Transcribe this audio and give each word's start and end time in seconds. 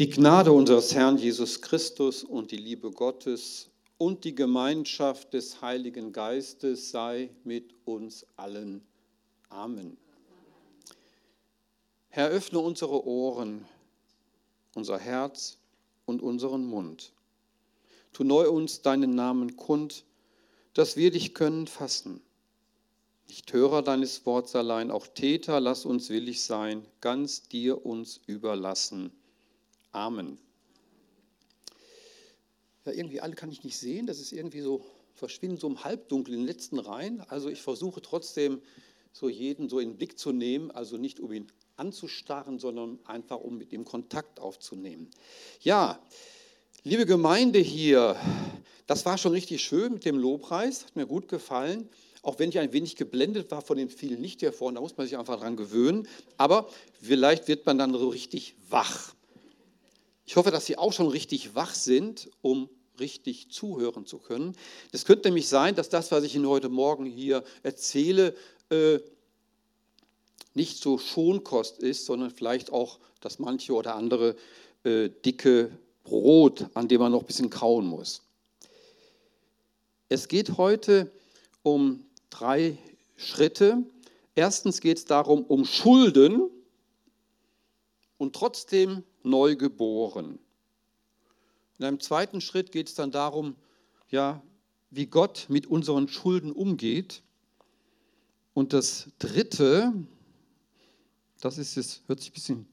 Die 0.00 0.08
Gnade 0.08 0.50
unseres 0.50 0.94
Herrn 0.94 1.18
Jesus 1.18 1.60
Christus 1.60 2.24
und 2.24 2.52
die 2.52 2.56
Liebe 2.56 2.90
Gottes 2.90 3.68
und 3.98 4.24
die 4.24 4.34
Gemeinschaft 4.34 5.34
des 5.34 5.60
Heiligen 5.60 6.14
Geistes 6.14 6.90
sei 6.90 7.28
mit 7.44 7.74
uns 7.84 8.24
allen. 8.36 8.80
Amen. 9.50 9.98
Herr, 12.08 12.28
öffne 12.30 12.60
unsere 12.60 13.06
Ohren, 13.06 13.66
unser 14.74 14.98
Herz 14.98 15.58
und 16.06 16.22
unseren 16.22 16.64
Mund. 16.64 17.12
Tu 18.14 18.24
neu 18.24 18.48
uns 18.48 18.80
deinen 18.80 19.14
Namen 19.14 19.58
kund, 19.58 20.06
dass 20.72 20.96
wir 20.96 21.10
dich 21.10 21.34
können 21.34 21.66
fassen. 21.66 22.22
Nicht 23.28 23.52
Hörer 23.52 23.82
deines 23.82 24.24
Worts 24.24 24.56
allein, 24.56 24.90
auch 24.90 25.06
Täter, 25.08 25.60
lass 25.60 25.84
uns 25.84 26.08
willig 26.08 26.42
sein, 26.42 26.86
ganz 27.02 27.42
dir 27.42 27.84
uns 27.84 28.22
überlassen. 28.26 29.12
Amen. 29.92 30.38
Ja, 32.84 32.92
irgendwie 32.92 33.20
alle 33.20 33.34
kann 33.34 33.50
ich 33.50 33.64
nicht 33.64 33.78
sehen, 33.78 34.06
das 34.06 34.20
ist 34.20 34.32
irgendwie 34.32 34.60
so 34.60 34.84
verschwinden 35.14 35.58
so 35.58 35.66
im 35.66 35.84
Halbdunkel 35.84 36.34
in 36.34 36.40
den 36.40 36.46
letzten 36.46 36.78
Reihen. 36.78 37.20
Also 37.28 37.48
ich 37.48 37.60
versuche 37.60 38.00
trotzdem 38.00 38.62
so 39.12 39.28
jeden 39.28 39.68
so 39.68 39.78
in 39.78 39.90
den 39.90 39.96
Blick 39.96 40.18
zu 40.18 40.32
nehmen, 40.32 40.70
also 40.70 40.96
nicht 40.96 41.20
um 41.20 41.32
ihn 41.32 41.46
anzustarren, 41.76 42.58
sondern 42.58 42.98
einfach 43.04 43.40
um 43.40 43.58
mit 43.58 43.72
ihm 43.72 43.84
Kontakt 43.84 44.40
aufzunehmen. 44.40 45.10
Ja, 45.60 46.00
liebe 46.84 47.06
Gemeinde 47.06 47.58
hier, 47.58 48.16
das 48.86 49.04
war 49.04 49.18
schon 49.18 49.32
richtig 49.32 49.62
schön 49.62 49.94
mit 49.94 50.04
dem 50.04 50.18
Lobpreis, 50.18 50.84
hat 50.84 50.96
mir 50.96 51.06
gut 51.06 51.28
gefallen. 51.28 51.88
Auch 52.22 52.38
wenn 52.38 52.50
ich 52.50 52.58
ein 52.58 52.72
wenig 52.72 52.96
geblendet 52.96 53.50
war 53.50 53.62
von 53.62 53.78
dem 53.78 53.88
vielen 53.88 54.20
Licht 54.20 54.40
hier 54.40 54.52
vorne, 54.52 54.74
da 54.76 54.80
muss 54.82 54.96
man 54.96 55.06
sich 55.06 55.16
einfach 55.16 55.40
dran 55.40 55.56
gewöhnen. 55.56 56.06
Aber 56.36 56.68
vielleicht 57.00 57.48
wird 57.48 57.64
man 57.64 57.78
dann 57.78 57.92
so 57.92 58.08
richtig 58.08 58.54
wach. 58.68 59.14
Ich 60.30 60.36
hoffe, 60.36 60.52
dass 60.52 60.64
Sie 60.64 60.78
auch 60.78 60.92
schon 60.92 61.08
richtig 61.08 61.56
wach 61.56 61.74
sind, 61.74 62.30
um 62.40 62.70
richtig 63.00 63.50
zuhören 63.50 64.06
zu 64.06 64.18
können. 64.18 64.56
Es 64.92 65.04
könnte 65.04 65.26
nämlich 65.26 65.48
sein, 65.48 65.74
dass 65.74 65.88
das, 65.88 66.12
was 66.12 66.22
ich 66.22 66.36
Ihnen 66.36 66.46
heute 66.46 66.68
Morgen 66.68 67.04
hier 67.04 67.42
erzähle, 67.64 68.36
äh, 68.70 69.00
nicht 70.54 70.78
so 70.78 70.98
Schonkost 70.98 71.80
ist, 71.80 72.06
sondern 72.06 72.30
vielleicht 72.30 72.72
auch 72.72 73.00
das 73.20 73.40
manche 73.40 73.72
oder 73.72 73.96
andere 73.96 74.36
äh, 74.84 75.08
dicke 75.08 75.76
Brot, 76.04 76.66
an 76.74 76.86
dem 76.86 77.00
man 77.00 77.10
noch 77.10 77.22
ein 77.22 77.26
bisschen 77.26 77.50
kauen 77.50 77.86
muss. 77.86 78.22
Es 80.08 80.28
geht 80.28 80.58
heute 80.58 81.10
um 81.64 82.06
drei 82.30 82.78
Schritte. 83.16 83.82
Erstens 84.36 84.80
geht 84.80 84.98
es 84.98 85.06
darum, 85.06 85.42
um 85.42 85.64
Schulden 85.64 86.50
und 88.20 88.36
trotzdem 88.36 89.02
neu 89.22 89.56
geboren. 89.56 90.38
In 91.78 91.86
einem 91.86 92.00
zweiten 92.00 92.42
Schritt 92.42 92.70
geht 92.70 92.88
es 92.88 92.94
dann 92.94 93.10
darum, 93.10 93.56
ja, 94.10 94.42
wie 94.90 95.06
Gott 95.06 95.46
mit 95.48 95.66
unseren 95.66 96.06
Schulden 96.06 96.52
umgeht. 96.52 97.22
Und 98.52 98.74
das 98.74 99.08
dritte, 99.18 99.94
das 101.40 101.56
ist 101.56 101.76
jetzt, 101.76 102.02
hört 102.08 102.20
sich 102.20 102.30
ein 102.30 102.34
bisschen 102.34 102.68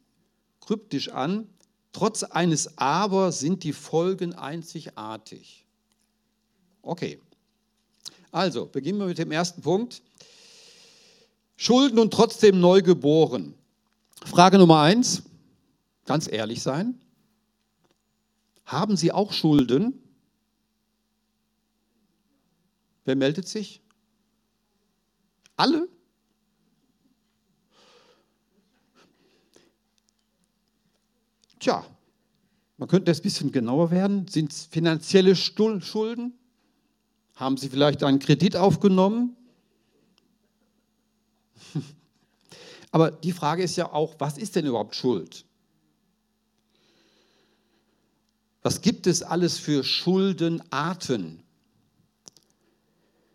kryptisch 0.60 1.10
an, 1.14 1.48
trotz 1.94 2.24
eines 2.24 2.78
Aber 2.78 3.32
sind 3.32 3.64
die 3.64 3.72
Folgen 3.72 4.34
einzigartig. 4.34 5.66
Okay. 6.82 7.22
Also, 8.32 8.66
beginnen 8.66 9.00
wir 9.00 9.06
mit 9.06 9.18
dem 9.18 9.32
ersten 9.32 9.62
Punkt. 9.62 10.02
Schulden 11.56 12.00
und 12.00 12.12
trotzdem 12.12 12.60
neu 12.60 12.82
geboren. 12.82 13.54
Frage 14.26 14.58
Nummer 14.58 14.82
eins 14.82 15.24
ganz 16.08 16.28
ehrlich 16.32 16.64
sein? 16.64 17.00
Haben 18.66 18.98
Sie 18.98 19.12
auch 19.12 19.32
Schulden? 19.32 20.02
Wer 23.06 23.16
meldet 23.16 23.48
sich? 23.48 23.82
Alle? 25.56 25.88
Tja, 31.60 31.86
man 32.78 32.88
könnte 32.88 33.06
das 33.06 33.20
ein 33.20 33.24
bisschen 33.24 33.52
genauer 33.52 33.92
werden. 33.92 34.28
Sind 34.28 34.52
es 34.52 34.66
finanzielle 34.66 35.36
Schulden? 35.36 36.34
Haben 37.36 37.58
Sie 37.58 37.70
vielleicht 37.70 38.04
einen 38.04 38.20
Kredit 38.20 38.56
aufgenommen? 38.56 39.36
Aber 42.92 43.12
die 43.12 43.32
Frage 43.32 43.64
ist 43.64 43.76
ja 43.76 43.92
auch, 43.92 44.16
was 44.20 44.38
ist 44.38 44.56
denn 44.56 44.66
überhaupt 44.66 44.96
Schuld? 44.96 45.46
Was 48.68 48.82
gibt 48.82 49.08
es 49.08 49.24
alles 49.24 49.58
für 49.58 49.86
Schuldenarten? 49.86 51.42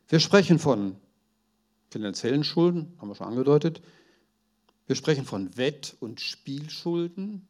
Wir 0.06 0.20
sprechen 0.20 0.59
von 0.59 0.97
finanziellen 1.88 2.44
Schulden, 2.44 2.93
haben 2.98 3.09
wir 3.09 3.15
schon 3.15 3.28
angedeutet. 3.28 3.81
Wir 4.87 4.94
sprechen 4.94 5.25
von 5.25 5.56
Wett- 5.56 5.97
und 6.00 6.20
Spielschulden. 6.20 7.48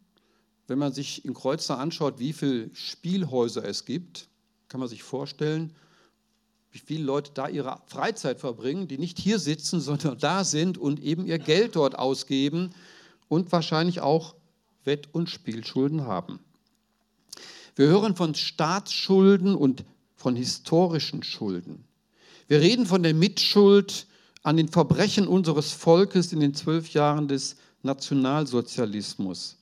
Wenn 0.68 0.78
man 0.78 0.92
sich 0.92 1.24
in 1.24 1.34
Kreuzer 1.34 1.80
anschaut, 1.80 2.20
wie 2.20 2.32
viele 2.32 2.72
Spielhäuser 2.72 3.64
es 3.64 3.84
gibt, 3.84 4.28
kann 4.68 4.78
man 4.78 4.88
sich 4.88 5.02
vorstellen, 5.02 5.74
wie 6.70 6.78
viele 6.78 7.02
Leute 7.02 7.32
da 7.34 7.48
ihre 7.48 7.80
Freizeit 7.86 8.38
verbringen, 8.38 8.86
die 8.86 8.98
nicht 8.98 9.18
hier 9.18 9.40
sitzen, 9.40 9.80
sondern 9.80 10.18
da 10.18 10.44
sind 10.44 10.78
und 10.78 11.00
eben 11.00 11.26
ihr 11.26 11.40
Geld 11.40 11.74
dort 11.74 11.98
ausgeben 11.98 12.70
und 13.26 13.50
wahrscheinlich 13.50 14.00
auch 14.00 14.36
Wett- 14.84 15.08
und 15.10 15.28
Spielschulden 15.28 16.02
haben. 16.02 16.38
Wir 17.74 17.86
hören 17.86 18.14
von 18.14 18.34
Staatsschulden 18.34 19.54
und 19.54 19.84
von 20.14 20.36
historischen 20.36 21.22
Schulden. 21.22 21.84
Wir 22.48 22.60
reden 22.60 22.86
von 22.86 23.02
der 23.02 23.14
Mitschuld 23.14 24.06
an 24.42 24.56
den 24.56 24.68
Verbrechen 24.68 25.26
unseres 25.26 25.72
Volkes 25.72 26.32
in 26.32 26.40
den 26.40 26.54
zwölf 26.54 26.92
Jahren 26.92 27.28
des 27.28 27.56
Nationalsozialismus, 27.82 29.56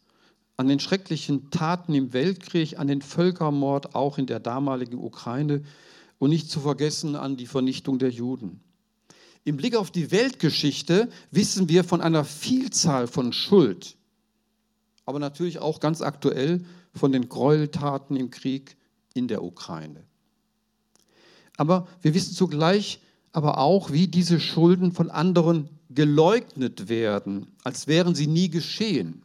an 0.57 0.69
den 0.69 0.81
schrecklichen 0.81 1.51
Taten 1.51 1.95
im 1.95 2.13
Weltkrieg, 2.13 2.79
an 2.79 2.89
den 2.89 3.03
Völkermord 3.03 3.95
auch 3.95 4.19
in 4.19 4.27
der 4.27 4.41
damaligen 4.41 4.99
Ukraine 4.99 5.63
und 6.19 6.31
nicht 6.31 6.51
zu 6.51 6.61
vergessen 6.61 7.17
an 7.17 7.37
die 7.37 7.47
Vernichtung 7.47 7.99
der 7.99 8.11
Juden. 8.11 8.61
Im 9.45 9.57
Blick 9.57 9.77
auf 9.77 9.91
die 9.91 10.11
Weltgeschichte 10.11 11.09
wissen 11.31 11.69
wir 11.69 11.85
von 11.85 12.01
einer 12.01 12.25
Vielzahl 12.25 13.07
von 13.07 13.33
Schuld, 13.33 13.97
aber 15.07 15.19
natürlich 15.19 15.61
auch 15.61 15.81
ganz 15.81 16.03
aktuell 16.03 16.65
von 16.95 17.13
den 17.13 17.29
Gräueltaten 17.29 18.17
im 18.17 18.31
Krieg 18.31 18.77
in 19.15 19.29
der 19.29 19.43
Ukraine. 19.43 20.05
Aber 21.57 21.87
wir 22.03 22.15
wissen 22.15 22.35
zugleich 22.35 23.01
aber 23.33 23.59
auch, 23.59 23.93
wie 23.93 24.09
diese 24.09 24.41
Schulden 24.41 24.93
von 24.93 25.11
anderen 25.11 25.69
geleugnet 25.91 26.89
werden, 26.89 27.49
als 27.65 27.87
wären 27.87 28.15
sie 28.15 28.27
nie 28.27 28.49
geschehen. 28.49 29.23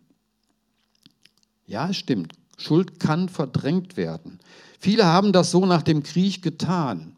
Ja, 1.66 1.90
es 1.90 1.98
stimmt. 1.98 2.34
Schuld 2.58 3.00
kann 3.00 3.30
verdrängt 3.30 3.98
werden. 3.98 4.40
Viele 4.80 5.06
haben 5.06 5.34
das 5.34 5.52
so 5.52 5.66
nach 5.66 5.82
dem 5.82 6.04
Krieg 6.04 6.42
getan. 6.42 7.16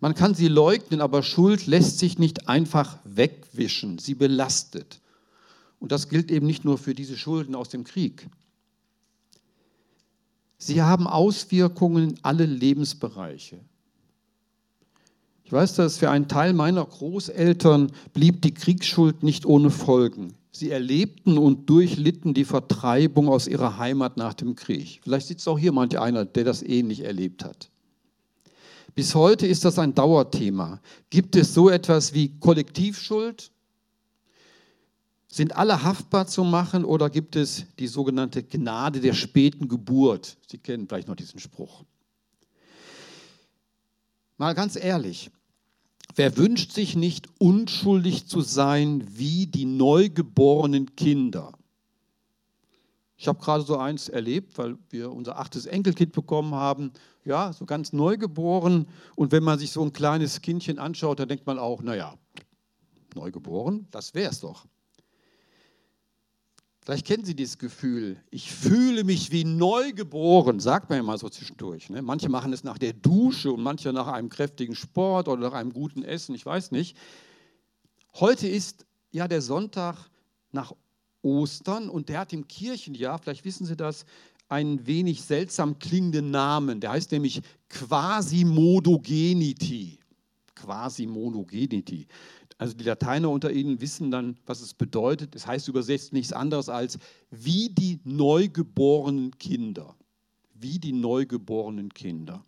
Man 0.00 0.14
kann 0.14 0.34
sie 0.34 0.48
leugnen, 0.48 1.00
aber 1.00 1.22
Schuld 1.22 1.66
lässt 1.66 1.98
sich 1.98 2.18
nicht 2.18 2.48
einfach 2.48 2.98
wegwischen. 3.04 3.98
Sie 3.98 4.14
belastet. 4.14 5.00
Und 5.78 5.92
das 5.92 6.08
gilt 6.08 6.30
eben 6.30 6.46
nicht 6.46 6.64
nur 6.64 6.78
für 6.78 6.94
diese 6.94 7.16
Schulden 7.16 7.54
aus 7.54 7.68
dem 7.68 7.84
Krieg. 7.84 8.28
Sie 10.62 10.82
haben 10.82 11.06
Auswirkungen 11.06 12.10
in 12.10 12.18
alle 12.22 12.44
Lebensbereiche. 12.44 13.58
Ich 15.42 15.50
weiß, 15.50 15.74
dass 15.74 15.96
für 15.96 16.10
einen 16.10 16.28
Teil 16.28 16.52
meiner 16.52 16.84
Großeltern 16.84 17.90
blieb 18.12 18.42
die 18.42 18.52
Kriegsschuld 18.52 19.22
nicht 19.22 19.46
ohne 19.46 19.70
Folgen. 19.70 20.34
Sie 20.52 20.70
erlebten 20.70 21.38
und 21.38 21.70
durchlitten 21.70 22.34
die 22.34 22.44
Vertreibung 22.44 23.28
aus 23.28 23.48
ihrer 23.48 23.78
Heimat 23.78 24.18
nach 24.18 24.34
dem 24.34 24.54
Krieg. 24.54 25.00
Vielleicht 25.02 25.28
sitzt 25.28 25.48
auch 25.48 25.58
hier 25.58 25.72
manch 25.72 25.98
einer, 25.98 26.26
der 26.26 26.44
das 26.44 26.62
ähnlich 26.62 27.04
erlebt 27.04 27.42
hat. 27.42 27.70
Bis 28.94 29.14
heute 29.14 29.46
ist 29.46 29.64
das 29.64 29.78
ein 29.78 29.94
Dauerthema. 29.94 30.80
Gibt 31.08 31.36
es 31.36 31.54
so 31.54 31.70
etwas 31.70 32.12
wie 32.12 32.38
Kollektivschuld? 32.38 33.50
Sind 35.32 35.54
alle 35.54 35.84
haftbar 35.84 36.26
zu 36.26 36.42
machen 36.42 36.84
oder 36.84 37.08
gibt 37.08 37.36
es 37.36 37.64
die 37.78 37.86
sogenannte 37.86 38.42
Gnade 38.42 38.98
der 38.98 39.12
späten 39.12 39.68
Geburt? 39.68 40.36
Sie 40.48 40.58
kennen 40.58 40.88
vielleicht 40.88 41.06
noch 41.06 41.14
diesen 41.14 41.38
Spruch. 41.38 41.84
Mal 44.38 44.56
ganz 44.56 44.74
ehrlich, 44.74 45.30
wer 46.16 46.36
wünscht 46.36 46.72
sich 46.72 46.96
nicht 46.96 47.28
unschuldig 47.38 48.26
zu 48.26 48.40
sein 48.40 49.06
wie 49.16 49.46
die 49.46 49.66
neugeborenen 49.66 50.96
Kinder? 50.96 51.52
Ich 53.16 53.28
habe 53.28 53.38
gerade 53.38 53.62
so 53.62 53.76
eins 53.76 54.08
erlebt, 54.08 54.58
weil 54.58 54.78
wir 54.88 55.12
unser 55.12 55.38
achtes 55.38 55.64
Enkelkind 55.64 56.10
bekommen 56.12 56.54
haben. 56.54 56.90
Ja, 57.24 57.52
so 57.52 57.66
ganz 57.66 57.92
neugeboren. 57.92 58.88
Und 59.14 59.30
wenn 59.30 59.44
man 59.44 59.60
sich 59.60 59.70
so 59.70 59.82
ein 59.84 59.92
kleines 59.92 60.40
Kindchen 60.40 60.80
anschaut, 60.80 61.20
dann 61.20 61.28
denkt 61.28 61.46
man 61.46 61.60
auch, 61.60 61.82
naja, 61.82 62.16
neugeboren, 63.14 63.86
das 63.92 64.12
wäre 64.14 64.32
es 64.32 64.40
doch. 64.40 64.66
Vielleicht 66.82 67.06
kennen 67.06 67.24
Sie 67.24 67.36
dieses 67.36 67.58
Gefühl, 67.58 68.16
ich 68.30 68.50
fühle 68.50 69.04
mich 69.04 69.30
wie 69.30 69.44
neugeboren, 69.44 70.60
sagt 70.60 70.88
man 70.88 70.98
ja 70.98 71.02
mal 71.02 71.18
so 71.18 71.28
zwischendurch. 71.28 71.90
Ne? 71.90 72.00
Manche 72.00 72.30
machen 72.30 72.54
es 72.54 72.64
nach 72.64 72.78
der 72.78 72.94
Dusche 72.94 73.52
und 73.52 73.62
manche 73.62 73.92
nach 73.92 74.06
einem 74.06 74.30
kräftigen 74.30 74.74
Sport 74.74 75.28
oder 75.28 75.50
nach 75.50 75.52
einem 75.52 75.74
guten 75.74 76.02
Essen, 76.02 76.34
ich 76.34 76.46
weiß 76.46 76.70
nicht. 76.70 76.96
Heute 78.14 78.48
ist 78.48 78.86
ja 79.10 79.28
der 79.28 79.42
Sonntag 79.42 80.08
nach 80.52 80.72
Ostern 81.22 81.90
und 81.90 82.08
der 82.08 82.20
hat 82.20 82.32
im 82.32 82.48
Kirchenjahr, 82.48 83.18
vielleicht 83.18 83.44
wissen 83.44 83.66
Sie 83.66 83.76
das, 83.76 84.06
einen 84.48 84.86
wenig 84.86 85.20
seltsam 85.22 85.78
klingenden 85.78 86.30
Namen. 86.30 86.80
Der 86.80 86.92
heißt 86.92 87.12
nämlich 87.12 87.42
Quasimodogenity. 87.68 89.98
Quasimodogenity. 90.54 92.06
Also 92.60 92.74
die 92.74 92.84
Lateiner 92.84 93.30
unter 93.30 93.50
Ihnen 93.50 93.80
wissen 93.80 94.10
dann, 94.10 94.36
was 94.44 94.60
es 94.60 94.74
bedeutet. 94.74 95.34
Es 95.34 95.46
heißt 95.46 95.66
übersetzt 95.68 96.12
nichts 96.12 96.34
anderes 96.34 96.68
als 96.68 96.98
wie 97.30 97.70
die 97.70 98.00
neugeborenen 98.04 99.38
Kinder. 99.38 99.96
Wie 100.52 100.78
die 100.78 100.92
neugeborenen 100.92 101.88
Kinder. 101.88 102.44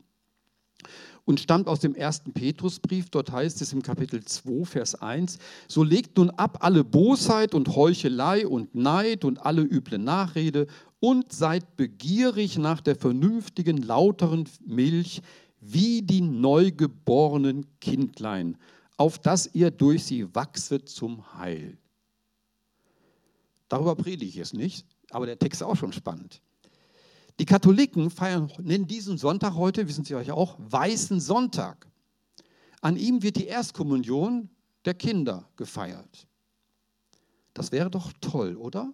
Und 1.24 1.40
stammt 1.40 1.66
aus 1.66 1.80
dem 1.80 1.94
ersten 1.94 2.34
Petrusbrief, 2.34 3.08
dort 3.08 3.32
heißt 3.32 3.62
es 3.62 3.72
im 3.72 3.80
Kapitel 3.80 4.22
2, 4.22 4.66
Vers 4.66 4.96
1, 4.96 5.38
so 5.66 5.82
legt 5.82 6.18
nun 6.18 6.28
ab 6.28 6.58
alle 6.60 6.84
Bosheit 6.84 7.54
und 7.54 7.74
Heuchelei 7.74 8.46
und 8.46 8.74
Neid 8.74 9.24
und 9.24 9.38
alle 9.38 9.62
üble 9.62 9.98
Nachrede 9.98 10.66
und 11.00 11.32
seid 11.32 11.78
begierig 11.78 12.58
nach 12.58 12.82
der 12.82 12.96
vernünftigen, 12.96 13.78
lauteren 13.78 14.46
Milch, 14.66 15.22
wie 15.58 16.02
die 16.02 16.20
neugeborenen 16.20 17.64
Kindlein 17.80 18.58
auf 18.96 19.18
dass 19.18 19.54
ihr 19.54 19.70
durch 19.70 20.04
sie 20.04 20.34
wachset 20.34 20.88
zum 20.88 21.34
Heil. 21.34 21.78
Darüber 23.68 23.96
predige 23.96 24.28
ich 24.28 24.34
jetzt 24.34 24.54
nicht, 24.54 24.86
aber 25.10 25.26
der 25.26 25.38
Text 25.38 25.60
ist 25.60 25.66
auch 25.66 25.76
schon 25.76 25.92
spannend. 25.92 26.42
Die 27.38 27.46
Katholiken 27.46 28.10
feiern, 28.10 28.52
nennen 28.60 28.86
diesen 28.86 29.16
Sonntag 29.16 29.54
heute, 29.54 29.88
wissen 29.88 30.04
Sie 30.04 30.14
euch 30.14 30.30
auch, 30.30 30.56
Weißen 30.58 31.20
Sonntag. 31.20 31.90
An 32.82 32.96
ihm 32.96 33.22
wird 33.22 33.36
die 33.36 33.46
Erstkommunion 33.46 34.50
der 34.84 34.94
Kinder 34.94 35.48
gefeiert. 35.56 36.26
Das 37.54 37.72
wäre 37.72 37.90
doch 37.90 38.12
toll, 38.20 38.56
oder? 38.56 38.92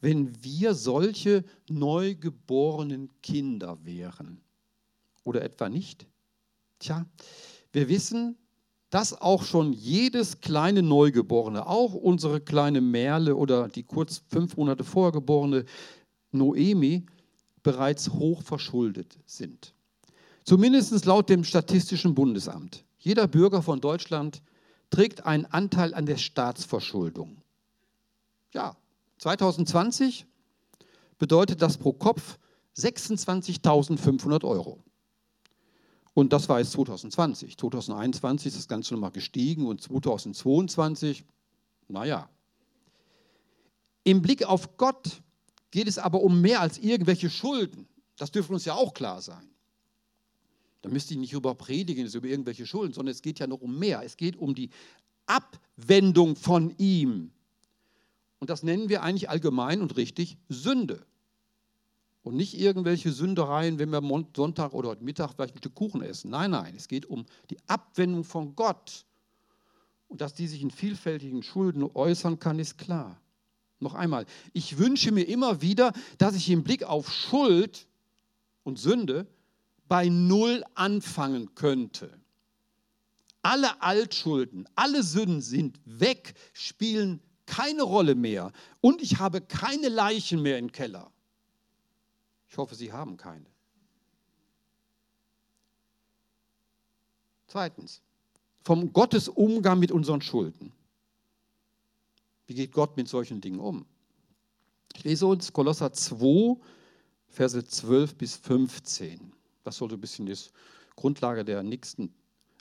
Wenn 0.00 0.42
wir 0.44 0.74
solche 0.74 1.44
neugeborenen 1.68 3.10
Kinder 3.22 3.84
wären. 3.84 4.40
Oder 5.24 5.42
etwa 5.42 5.68
nicht? 5.68 6.06
Tja, 6.78 7.06
wir 7.72 7.88
wissen, 7.88 8.36
dass 8.90 9.20
auch 9.20 9.44
schon 9.44 9.72
jedes 9.72 10.40
kleine 10.40 10.82
Neugeborene, 10.82 11.66
auch 11.66 11.94
unsere 11.94 12.40
kleine 12.40 12.80
Merle 12.80 13.34
oder 13.36 13.68
die 13.68 13.82
kurz 13.82 14.22
fünf 14.28 14.56
Monate 14.56 14.84
vorher 14.84 15.12
geborene 15.12 15.64
Noemi, 16.30 17.06
bereits 17.62 18.10
hoch 18.10 18.42
verschuldet 18.42 19.18
sind. 19.26 19.74
Zumindest 20.44 21.04
laut 21.04 21.28
dem 21.28 21.42
Statistischen 21.42 22.14
Bundesamt. 22.14 22.84
Jeder 22.98 23.26
Bürger 23.26 23.62
von 23.62 23.80
Deutschland 23.80 24.40
trägt 24.90 25.26
einen 25.26 25.46
Anteil 25.46 25.92
an 25.92 26.06
der 26.06 26.16
Staatsverschuldung. 26.16 27.42
Ja, 28.54 28.76
2020 29.18 30.26
bedeutet 31.18 31.60
das 31.62 31.76
pro 31.76 31.92
Kopf 31.92 32.38
26.500 32.76 34.44
Euro. 34.44 34.78
Und 36.16 36.32
das 36.32 36.48
war 36.48 36.60
jetzt 36.60 36.72
2020. 36.72 37.58
2021 37.58 38.46
ist 38.46 38.56
das 38.56 38.68
Ganze 38.68 38.94
nochmal 38.94 39.10
gestiegen 39.10 39.66
und 39.66 39.82
2022, 39.82 41.24
naja. 41.88 42.30
Im 44.02 44.22
Blick 44.22 44.42
auf 44.42 44.78
Gott 44.78 45.20
geht 45.70 45.86
es 45.86 45.98
aber 45.98 46.22
um 46.22 46.40
mehr 46.40 46.62
als 46.62 46.78
irgendwelche 46.78 47.28
Schulden. 47.28 47.86
Das 48.16 48.30
dürfte 48.30 48.54
uns 48.54 48.64
ja 48.64 48.72
auch 48.72 48.94
klar 48.94 49.20
sein. 49.20 49.46
Da 50.80 50.88
müsste 50.88 51.12
ich 51.12 51.20
nicht 51.20 51.34
über 51.34 51.54
predigen, 51.54 52.06
über 52.06 52.28
irgendwelche 52.28 52.64
Schulden, 52.64 52.94
sondern 52.94 53.12
es 53.12 53.20
geht 53.20 53.38
ja 53.38 53.46
noch 53.46 53.60
um 53.60 53.78
mehr. 53.78 54.02
Es 54.02 54.16
geht 54.16 54.36
um 54.36 54.54
die 54.54 54.70
Abwendung 55.26 56.34
von 56.34 56.74
ihm. 56.78 57.30
Und 58.38 58.48
das 58.48 58.62
nennen 58.62 58.88
wir 58.88 59.02
eigentlich 59.02 59.28
allgemein 59.28 59.82
und 59.82 59.98
richtig 59.98 60.38
Sünde. 60.48 61.04
Und 62.26 62.34
nicht 62.34 62.58
irgendwelche 62.58 63.12
Sündereien, 63.12 63.78
wenn 63.78 63.90
wir 63.90 64.02
Sonntag 64.34 64.72
oder 64.72 64.88
heute 64.88 65.04
Mittag 65.04 65.34
vielleicht 65.34 65.54
ein 65.54 65.58
Stück 65.58 65.76
Kuchen 65.76 66.02
essen. 66.02 66.30
Nein, 66.30 66.50
nein, 66.50 66.74
es 66.76 66.88
geht 66.88 67.06
um 67.06 67.24
die 67.50 67.56
Abwendung 67.68 68.24
von 68.24 68.56
Gott. 68.56 69.06
Und 70.08 70.20
dass 70.20 70.34
die 70.34 70.48
sich 70.48 70.60
in 70.60 70.72
vielfältigen 70.72 71.44
Schulden 71.44 71.84
äußern 71.84 72.40
kann, 72.40 72.58
ist 72.58 72.78
klar. 72.78 73.20
Noch 73.78 73.94
einmal, 73.94 74.26
ich 74.52 74.76
wünsche 74.76 75.12
mir 75.12 75.22
immer 75.22 75.62
wieder, 75.62 75.92
dass 76.18 76.34
ich 76.34 76.50
im 76.50 76.64
Blick 76.64 76.82
auf 76.82 77.12
Schuld 77.12 77.86
und 78.64 78.80
Sünde 78.80 79.28
bei 79.86 80.08
Null 80.08 80.64
anfangen 80.74 81.54
könnte. 81.54 82.10
Alle 83.42 83.80
Altschulden, 83.80 84.68
alle 84.74 85.04
Sünden 85.04 85.42
sind 85.42 85.78
weg, 85.84 86.34
spielen 86.54 87.20
keine 87.46 87.84
Rolle 87.84 88.16
mehr 88.16 88.50
und 88.80 89.00
ich 89.00 89.20
habe 89.20 89.40
keine 89.42 89.88
Leichen 89.88 90.42
mehr 90.42 90.58
im 90.58 90.72
Keller. 90.72 91.12
Ich 92.56 92.58
hoffe, 92.58 92.74
Sie 92.74 92.90
haben 92.90 93.18
keine. 93.18 93.44
Zweitens, 97.48 98.00
vom 98.62 98.94
Gottes 98.94 99.28
Umgang 99.28 99.78
mit 99.78 99.92
unseren 99.92 100.22
Schulden. 100.22 100.72
Wie 102.46 102.54
geht 102.54 102.72
Gott 102.72 102.96
mit 102.96 103.08
solchen 103.08 103.42
Dingen 103.42 103.60
um? 103.60 103.84
Ich 104.94 105.04
lese 105.04 105.26
uns 105.26 105.52
Kolosser 105.52 105.92
2, 105.92 106.58
Verse 107.28 107.62
12 107.62 108.14
bis 108.14 108.36
15. 108.36 109.34
Das 109.62 109.76
sollte 109.76 109.96
ein 109.96 110.00
bisschen 110.00 110.24
die 110.24 110.34
Grundlage 110.96 111.44
der 111.44 111.62
nächsten 111.62 112.10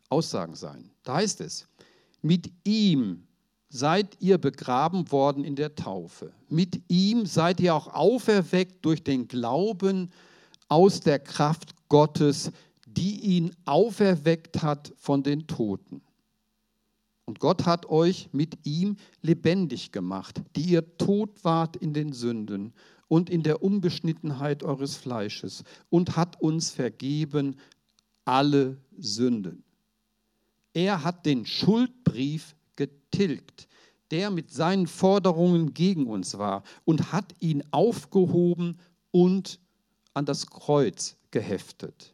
Aussagen 0.09 0.57
sein. 0.57 0.91
Da 1.03 1.13
heißt 1.15 1.39
es, 1.39 1.69
mit 2.21 2.51
ihm 2.65 3.24
seid 3.75 4.17
ihr 4.21 4.37
begraben 4.37 5.11
worden 5.11 5.43
in 5.43 5.55
der 5.55 5.75
Taufe. 5.75 6.31
Mit 6.49 6.81
ihm 6.87 7.25
seid 7.25 7.59
ihr 7.59 7.75
auch 7.75 7.93
auferweckt 7.93 8.85
durch 8.85 9.03
den 9.03 9.27
Glauben 9.27 10.11
aus 10.69 11.01
der 11.01 11.19
Kraft 11.19 11.75
Gottes, 11.89 12.51
die 12.85 13.19
ihn 13.19 13.51
auferweckt 13.65 14.63
hat 14.63 14.93
von 14.97 15.23
den 15.23 15.47
Toten. 15.47 16.01
Und 17.25 17.39
Gott 17.39 17.65
hat 17.65 17.87
euch 17.87 18.29
mit 18.31 18.65
ihm 18.65 18.97
lebendig 19.21 19.91
gemacht, 19.91 20.41
die 20.55 20.61
ihr 20.61 20.97
tot 20.97 21.43
wart 21.43 21.75
in 21.75 21.93
den 21.93 22.13
Sünden 22.13 22.71
und 23.07 23.29
in 23.29 23.43
der 23.43 23.61
Unbeschnittenheit 23.61 24.63
eures 24.63 24.95
Fleisches 24.95 25.63
und 25.89 26.15
hat 26.15 26.41
uns 26.41 26.71
vergeben 26.71 27.57
alle 28.23 28.77
Sünden. 28.97 29.63
Er 30.73 31.03
hat 31.03 31.25
den 31.25 31.45
Schuldbrief 31.45 32.55
getilgt, 32.75 33.67
der 34.11 34.29
mit 34.29 34.51
seinen 34.51 34.87
Forderungen 34.87 35.73
gegen 35.73 36.07
uns 36.07 36.37
war 36.37 36.63
und 36.83 37.11
hat 37.11 37.33
ihn 37.39 37.63
aufgehoben 37.71 38.79
und 39.11 39.59
an 40.13 40.25
das 40.25 40.47
Kreuz 40.47 41.17
geheftet. 41.31 42.13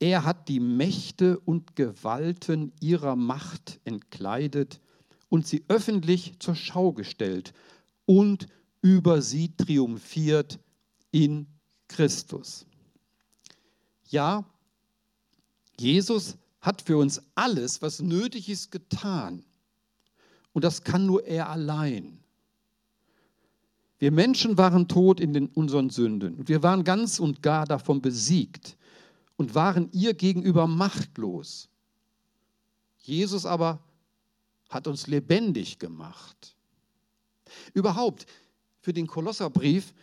Er 0.00 0.24
hat 0.24 0.48
die 0.48 0.60
Mächte 0.60 1.38
und 1.40 1.76
Gewalten 1.76 2.72
ihrer 2.80 3.16
Macht 3.16 3.80
entkleidet 3.84 4.80
und 5.28 5.46
sie 5.46 5.64
öffentlich 5.68 6.38
zur 6.38 6.54
Schau 6.54 6.92
gestellt 6.92 7.52
und 8.06 8.46
über 8.80 9.22
sie 9.22 9.54
triumphiert 9.56 10.60
in 11.10 11.46
Christus. 11.88 12.64
Ja, 14.08 14.44
Jesus 15.78 16.36
hat 16.60 16.82
für 16.82 16.96
uns 16.96 17.20
alles, 17.34 17.82
was 17.82 18.00
nötig 18.00 18.48
ist, 18.48 18.70
getan. 18.70 19.44
Und 20.58 20.64
das 20.64 20.82
kann 20.82 21.06
nur 21.06 21.24
er 21.24 21.50
allein. 21.50 22.18
Wir 24.00 24.10
Menschen 24.10 24.58
waren 24.58 24.88
tot 24.88 25.20
in 25.20 25.32
den, 25.32 25.46
unseren 25.46 25.88
Sünden 25.88 26.34
und 26.34 26.48
wir 26.48 26.64
waren 26.64 26.82
ganz 26.82 27.20
und 27.20 27.42
gar 27.42 27.64
davon 27.64 28.02
besiegt 28.02 28.76
und 29.36 29.54
waren 29.54 29.88
ihr 29.92 30.14
gegenüber 30.14 30.66
machtlos. 30.66 31.68
Jesus 32.98 33.46
aber 33.46 33.78
hat 34.68 34.88
uns 34.88 35.06
lebendig 35.06 35.78
gemacht. 35.78 36.56
Überhaupt, 37.72 38.26
für 38.80 38.92
den 38.92 39.06
Kolosserbrief 39.06 39.94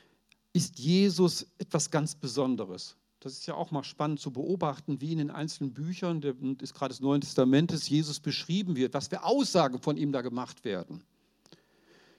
ist 0.54 0.80
Jesus 0.80 1.48
etwas 1.58 1.92
ganz 1.92 2.16
Besonderes. 2.16 2.96
Das 3.26 3.34
ist 3.34 3.48
ja 3.48 3.56
auch 3.56 3.72
mal 3.72 3.84
spannend 3.84 4.20
zu 4.20 4.30
beobachten, 4.30 5.02
wie 5.02 5.12
in 5.12 5.18
den 5.18 5.32
einzelnen 5.32 5.74
Büchern 5.74 6.22
der, 6.22 6.36
ist 6.62 6.76
gerade 6.76 6.94
des 6.94 7.02
Neuen 7.02 7.22
Testamentes 7.22 7.90
Jesus 7.90 8.20
beschrieben 8.20 8.76
wird, 8.76 8.94
was 8.94 9.08
für 9.08 9.24
Aussagen 9.24 9.82
von 9.82 9.98
ihm 9.98 10.12
da 10.12 10.22
gemacht 10.22 10.64
werden. 10.64 11.04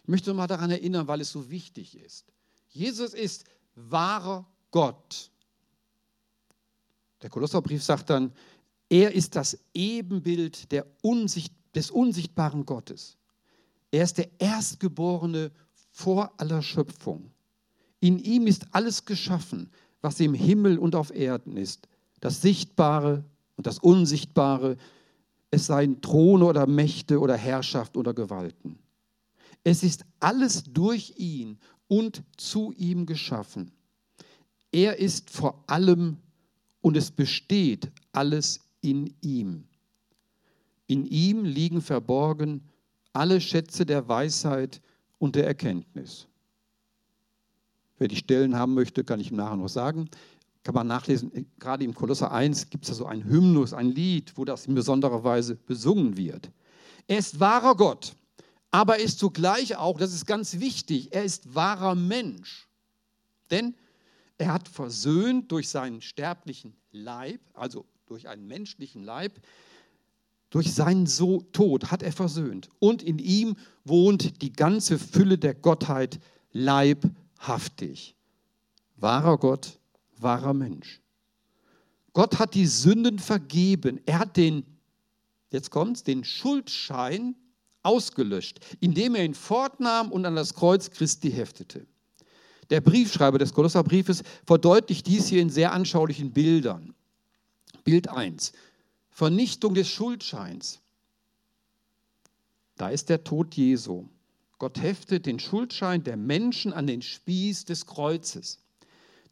Ich 0.02 0.08
möchte 0.08 0.34
mal 0.34 0.48
daran 0.48 0.72
erinnern, 0.72 1.06
weil 1.06 1.20
es 1.20 1.30
so 1.30 1.48
wichtig 1.48 1.96
ist. 1.96 2.32
Jesus 2.70 3.14
ist 3.14 3.44
wahrer 3.76 4.48
Gott. 4.72 5.30
Der 7.22 7.30
Kolosserbrief 7.30 7.84
sagt 7.84 8.10
dann, 8.10 8.32
er 8.88 9.12
ist 9.12 9.36
das 9.36 9.56
Ebenbild 9.74 10.66
Unsicht, 11.02 11.54
des 11.72 11.92
unsichtbaren 11.92 12.66
Gottes. 12.66 13.16
Er 13.92 14.02
ist 14.02 14.18
der 14.18 14.28
Erstgeborene 14.40 15.52
vor 15.92 16.32
aller 16.38 16.62
Schöpfung. 16.62 17.30
In 18.00 18.18
ihm 18.18 18.48
ist 18.48 18.66
alles 18.72 19.04
geschaffen, 19.04 19.70
was 20.00 20.20
im 20.20 20.34
Himmel 20.34 20.78
und 20.78 20.94
auf 20.94 21.14
Erden 21.14 21.56
ist, 21.56 21.88
das 22.20 22.42
Sichtbare 22.42 23.24
und 23.56 23.66
das 23.66 23.78
Unsichtbare, 23.78 24.76
es 25.50 25.66
seien 25.66 26.00
Throne 26.00 26.44
oder 26.44 26.66
Mächte 26.66 27.20
oder 27.20 27.36
Herrschaft 27.36 27.96
oder 27.96 28.14
Gewalten. 28.14 28.78
Es 29.64 29.82
ist 29.82 30.04
alles 30.20 30.64
durch 30.64 31.14
ihn 31.16 31.58
und 31.88 32.22
zu 32.36 32.72
ihm 32.76 33.06
geschaffen. 33.06 33.72
Er 34.72 34.98
ist 34.98 35.30
vor 35.30 35.64
allem 35.66 36.18
und 36.80 36.96
es 36.96 37.10
besteht 37.10 37.90
alles 38.12 38.60
in 38.80 39.14
ihm. 39.22 39.64
In 40.86 41.04
ihm 41.06 41.44
liegen 41.44 41.80
verborgen 41.80 42.62
alle 43.12 43.40
Schätze 43.40 43.86
der 43.86 44.06
Weisheit 44.08 44.80
und 45.18 45.34
der 45.34 45.46
Erkenntnis. 45.46 46.28
Wer 47.98 48.08
die 48.08 48.16
Stellen 48.16 48.56
haben 48.56 48.74
möchte, 48.74 49.04
kann 49.04 49.20
ich 49.20 49.30
ihm 49.30 49.36
nachher 49.36 49.56
noch 49.56 49.68
sagen. 49.68 50.08
Kann 50.62 50.74
man 50.74 50.86
nachlesen, 50.86 51.46
gerade 51.58 51.84
im 51.84 51.94
Kolosser 51.94 52.32
1 52.32 52.70
gibt 52.70 52.84
es 52.84 52.90
da 52.90 52.94
so 52.94 53.06
ein 53.06 53.24
Hymnus, 53.24 53.72
ein 53.72 53.90
Lied, 53.90 54.32
wo 54.36 54.44
das 54.44 54.66
in 54.66 54.74
besonderer 54.74 55.22
Weise 55.22 55.54
besungen 55.54 56.16
wird. 56.16 56.50
Er 57.06 57.18
ist 57.18 57.38
wahrer 57.38 57.76
Gott, 57.76 58.16
aber 58.70 58.98
er 58.98 59.04
ist 59.04 59.18
zugleich 59.18 59.76
auch, 59.76 59.96
das 59.96 60.12
ist 60.12 60.26
ganz 60.26 60.58
wichtig, 60.58 61.14
er 61.14 61.24
ist 61.24 61.54
wahrer 61.54 61.94
Mensch. 61.94 62.68
Denn 63.50 63.74
er 64.38 64.52
hat 64.52 64.68
versöhnt 64.68 65.50
durch 65.52 65.68
seinen 65.68 66.02
sterblichen 66.02 66.74
Leib, 66.90 67.40
also 67.54 67.86
durch 68.06 68.28
einen 68.28 68.46
menschlichen 68.46 69.04
Leib, 69.04 69.40
durch 70.50 70.74
seinen 70.74 71.06
so 71.06 71.42
Tod 71.52 71.90
hat 71.90 72.02
er 72.02 72.12
versöhnt. 72.12 72.68
Und 72.78 73.02
in 73.02 73.18
ihm 73.18 73.56
wohnt 73.84 74.42
die 74.42 74.52
ganze 74.52 74.98
Fülle 74.98 75.38
der 75.38 75.54
Gottheit 75.54 76.18
leibhaftig. 77.46 78.14
Wahrer 78.96 79.38
Gott, 79.38 79.78
wahrer 80.18 80.54
Mensch. 80.54 81.00
Gott 82.12 82.38
hat 82.38 82.54
die 82.54 82.66
Sünden 82.66 83.18
vergeben. 83.18 84.00
Er 84.06 84.20
hat 84.20 84.36
den, 84.36 84.64
jetzt 85.50 85.70
kommt's, 85.70 86.02
den 86.02 86.24
Schuldschein 86.24 87.36
ausgelöscht, 87.82 88.58
indem 88.80 89.14
er 89.14 89.24
ihn 89.24 89.34
fortnahm 89.34 90.10
und 90.10 90.24
an 90.24 90.34
das 90.34 90.54
Kreuz 90.54 90.90
Christi 90.90 91.30
heftete. 91.30 91.86
Der 92.70 92.80
Briefschreiber 92.80 93.38
des 93.38 93.52
Kolosserbriefes 93.52 94.22
verdeutlicht 94.44 95.06
dies 95.06 95.28
hier 95.28 95.42
in 95.42 95.50
sehr 95.50 95.72
anschaulichen 95.72 96.32
Bildern. 96.32 96.94
Bild 97.84 98.08
1. 98.08 98.52
Vernichtung 99.10 99.74
des 99.74 99.88
Schuldscheins. 99.88 100.80
Da 102.76 102.88
ist 102.88 103.08
der 103.08 103.22
Tod 103.22 103.54
Jesu. 103.54 104.06
Gott 104.58 104.80
heftet 104.80 105.26
den 105.26 105.38
Schuldschein 105.38 106.02
der 106.02 106.16
Menschen 106.16 106.72
an 106.72 106.86
den 106.86 107.02
Spieß 107.02 107.66
des 107.66 107.86
Kreuzes. 107.86 108.58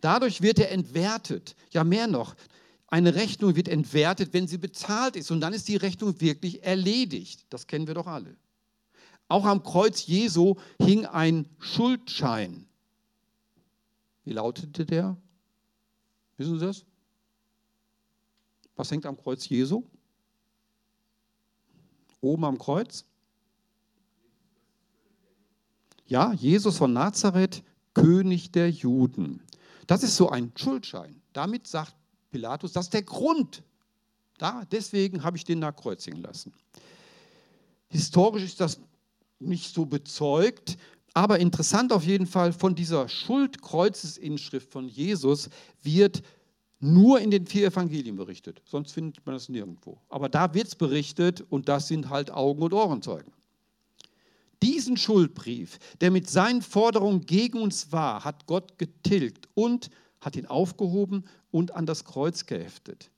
Dadurch 0.00 0.43
wird 0.43 0.59
er 0.59 0.71
entwertet. 0.71 1.57
Ja, 1.71 1.83
mehr 1.83 2.07
noch. 2.07 2.35
Eine 2.88 3.14
Rechnung 3.14 3.57
wird 3.57 3.69
entwertet, 3.69 4.35
wenn 4.35 4.47
sie 4.47 4.59
bezahlt 4.59 5.16
ist. 5.16 5.31
Und 5.31 5.40
dann 5.40 5.54
ist 5.54 5.66
die 5.69 5.76
Rechnung 5.76 6.21
wirklich 6.21 6.62
erledigt. 6.62 7.47
Das 7.49 7.66
kennen 7.66 7.87
wir 7.87 7.95
doch 7.95 8.07
alle. 8.07 8.37
Auch 9.28 9.47
am 9.47 9.62
Kreuz 9.62 10.07
Jesu 10.07 10.57
hing 10.78 11.07
ein 11.07 11.49
Schuldschein. 11.59 12.66
Wie 14.25 14.33
lautete 14.33 14.85
der? 14.85 15.16
Wissen 16.37 16.59
Sie 16.59 16.66
das? 16.66 16.85
Was 18.76 18.90
hängt 18.90 19.07
am 19.07 19.16
Kreuz 19.16 19.49
Jesu? 19.49 19.85
Oben 22.21 22.45
am 22.45 22.59
Kreuz? 22.59 23.04
Ja, 26.06 26.32
Jesus 26.32 26.76
von 26.76 26.92
Nazareth, 26.92 27.62
König 27.94 28.52
der 28.52 28.70
Juden. 28.70 29.40
Das 29.87 30.02
ist 30.02 30.16
so 30.16 30.28
ein 30.30 30.52
Schuldschein. 30.56 31.20
Damit 31.32 31.66
sagt 31.66 31.94
Pilatus, 32.30 32.73
das 32.73 32.87
ist 32.87 32.94
der 32.94 33.02
Grund. 33.02 33.62
Da, 34.38 34.64
deswegen 34.70 35.23
habe 35.23 35.37
ich 35.37 35.44
den 35.44 35.61
nachkreuzigen 35.61 36.20
lassen. 36.20 36.52
Historisch 37.88 38.42
ist 38.42 38.61
das 38.61 38.80
nicht 39.38 39.73
so 39.73 39.87
bezeugt, 39.87 40.76
aber 41.14 41.38
interessant 41.38 41.92
auf 41.92 42.04
jeden 42.04 42.26
Fall, 42.26 42.52
von 42.52 42.75
dieser 42.75 43.08
Schuldkreuzesinschrift 43.08 44.70
von 44.70 44.88
Jesus 44.88 45.49
wird 45.82 46.23
nur 46.80 47.20
in 47.20 47.30
den 47.30 47.46
vier 47.46 47.68
Evangelien 47.68 48.16
berichtet. 48.16 48.61
Sonst 48.64 48.92
findet 48.92 49.25
man 49.25 49.37
das 49.37 49.49
nirgendwo. 49.49 50.00
Aber 50.08 50.28
da 50.28 50.52
wird 50.52 50.66
es 50.66 50.75
berichtet 50.75 51.40
und 51.49 51.68
das 51.68 51.88
sind 51.88 52.11
halt 52.11 52.32
Augen- 52.32 52.62
und 52.62 52.73
Ohrenzeugen. 52.75 53.32
Diesen 54.64 54.97
Schuldbrief, 54.97 55.78
der 56.00 56.11
mit 56.11 56.30
seinen 56.30 56.62
Forderungen 56.62 57.26
gegen 57.26 57.61
uns 57.61 57.92
war, 57.92 58.25
hat 58.25 58.47
Gott 58.47 58.78
getilgt 58.78 59.47
und 59.52 59.90
hat 60.23 60.37
ihn 60.37 60.47
aufgehoben 60.47 61.25
und 61.50 61.75
an 61.75 61.85
das 61.85 62.04
Kreuz 62.04 62.47
geheftet. 62.47 63.11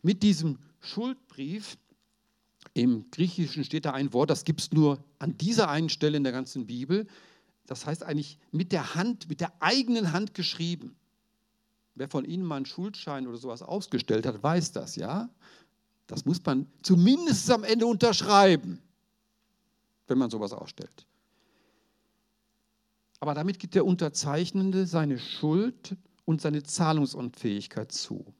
Mit 0.00 0.22
diesem 0.22 0.58
Schuldbrief 0.80 1.76
im 2.72 3.10
Griechischen 3.10 3.62
steht 3.62 3.84
da 3.84 3.92
ein 3.92 4.14
Wort, 4.14 4.30
das 4.30 4.44
gibt 4.44 4.62
es 4.62 4.72
nur 4.72 5.04
an 5.18 5.36
dieser 5.36 5.68
einen 5.68 5.90
Stelle 5.90 6.16
in 6.16 6.24
der 6.24 6.32
ganzen 6.32 6.66
Bibel. 6.66 7.06
Das 7.66 7.84
heißt 7.84 8.02
eigentlich 8.02 8.38
mit 8.50 8.72
der 8.72 8.94
Hand, 8.94 9.28
mit 9.28 9.42
der 9.42 9.52
eigenen 9.60 10.12
Hand 10.12 10.32
geschrieben. 10.32 10.96
Wer 11.94 12.08
von 12.08 12.24
Ihnen 12.24 12.42
mal 12.42 12.56
einen 12.56 12.64
Schuldschein 12.64 13.26
oder 13.26 13.36
sowas 13.36 13.60
ausgestellt 13.60 14.24
hat, 14.24 14.42
weiß 14.42 14.72
das, 14.72 14.96
ja? 14.96 15.28
Das 16.06 16.24
muss 16.24 16.42
man 16.42 16.66
zumindest 16.82 17.50
am 17.50 17.64
Ende 17.64 17.84
unterschreiben, 17.84 18.80
wenn 20.06 20.18
man 20.18 20.30
sowas 20.30 20.52
ausstellt. 20.52 21.06
Aber 23.20 23.34
damit 23.34 23.58
gibt 23.58 23.74
der 23.74 23.86
Unterzeichnende 23.86 24.86
seine 24.86 25.18
Schuld 25.18 25.96
und 26.24 26.40
seine 26.40 26.62
Zahlungsunfähigkeit 26.62 27.92
zu. 27.92 28.34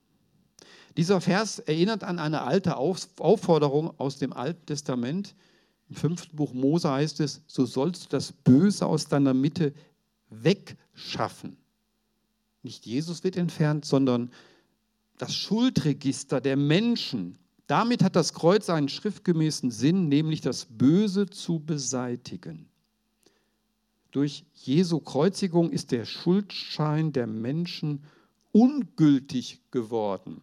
Dieser 0.97 1.21
Vers 1.21 1.59
erinnert 1.59 2.03
an 2.03 2.19
eine 2.19 2.41
alte 2.41 2.77
Aufforderung 2.77 3.99
aus 3.99 4.17
dem 4.17 4.33
Alten 4.33 4.65
Testament, 4.65 5.35
im 5.89 5.95
fünften 5.95 6.35
Buch 6.35 6.53
Mose 6.53 6.91
heißt 6.91 7.19
es, 7.21 7.41
so 7.47 7.65
sollst 7.65 8.05
du 8.05 8.09
das 8.09 8.31
Böse 8.31 8.85
aus 8.85 9.07
deiner 9.07 9.33
Mitte 9.33 9.73
wegschaffen. 10.29 11.57
Nicht 12.61 12.85
Jesus 12.85 13.23
wird 13.23 13.37
entfernt, 13.37 13.85
sondern 13.85 14.31
das 15.17 15.33
Schuldregister 15.33 16.41
der 16.41 16.57
Menschen. 16.57 17.37
Damit 17.67 18.01
hat 18.01 18.15
das 18.15 18.33
Kreuz 18.33 18.69
einen 18.69 18.87
schriftgemäßen 18.87 19.71
Sinn, 19.71 20.07
nämlich 20.07 20.39
das 20.41 20.65
Böse 20.65 21.29
zu 21.29 21.59
beseitigen. 21.59 22.69
Durch 24.11 24.45
Jesu 24.55 24.99
Kreuzigung 24.99 25.69
ist 25.69 25.91
der 25.91 26.05
Schuldschein 26.05 27.11
der 27.11 27.27
Menschen 27.27 28.03
ungültig 28.53 29.61
geworden. 29.69 30.41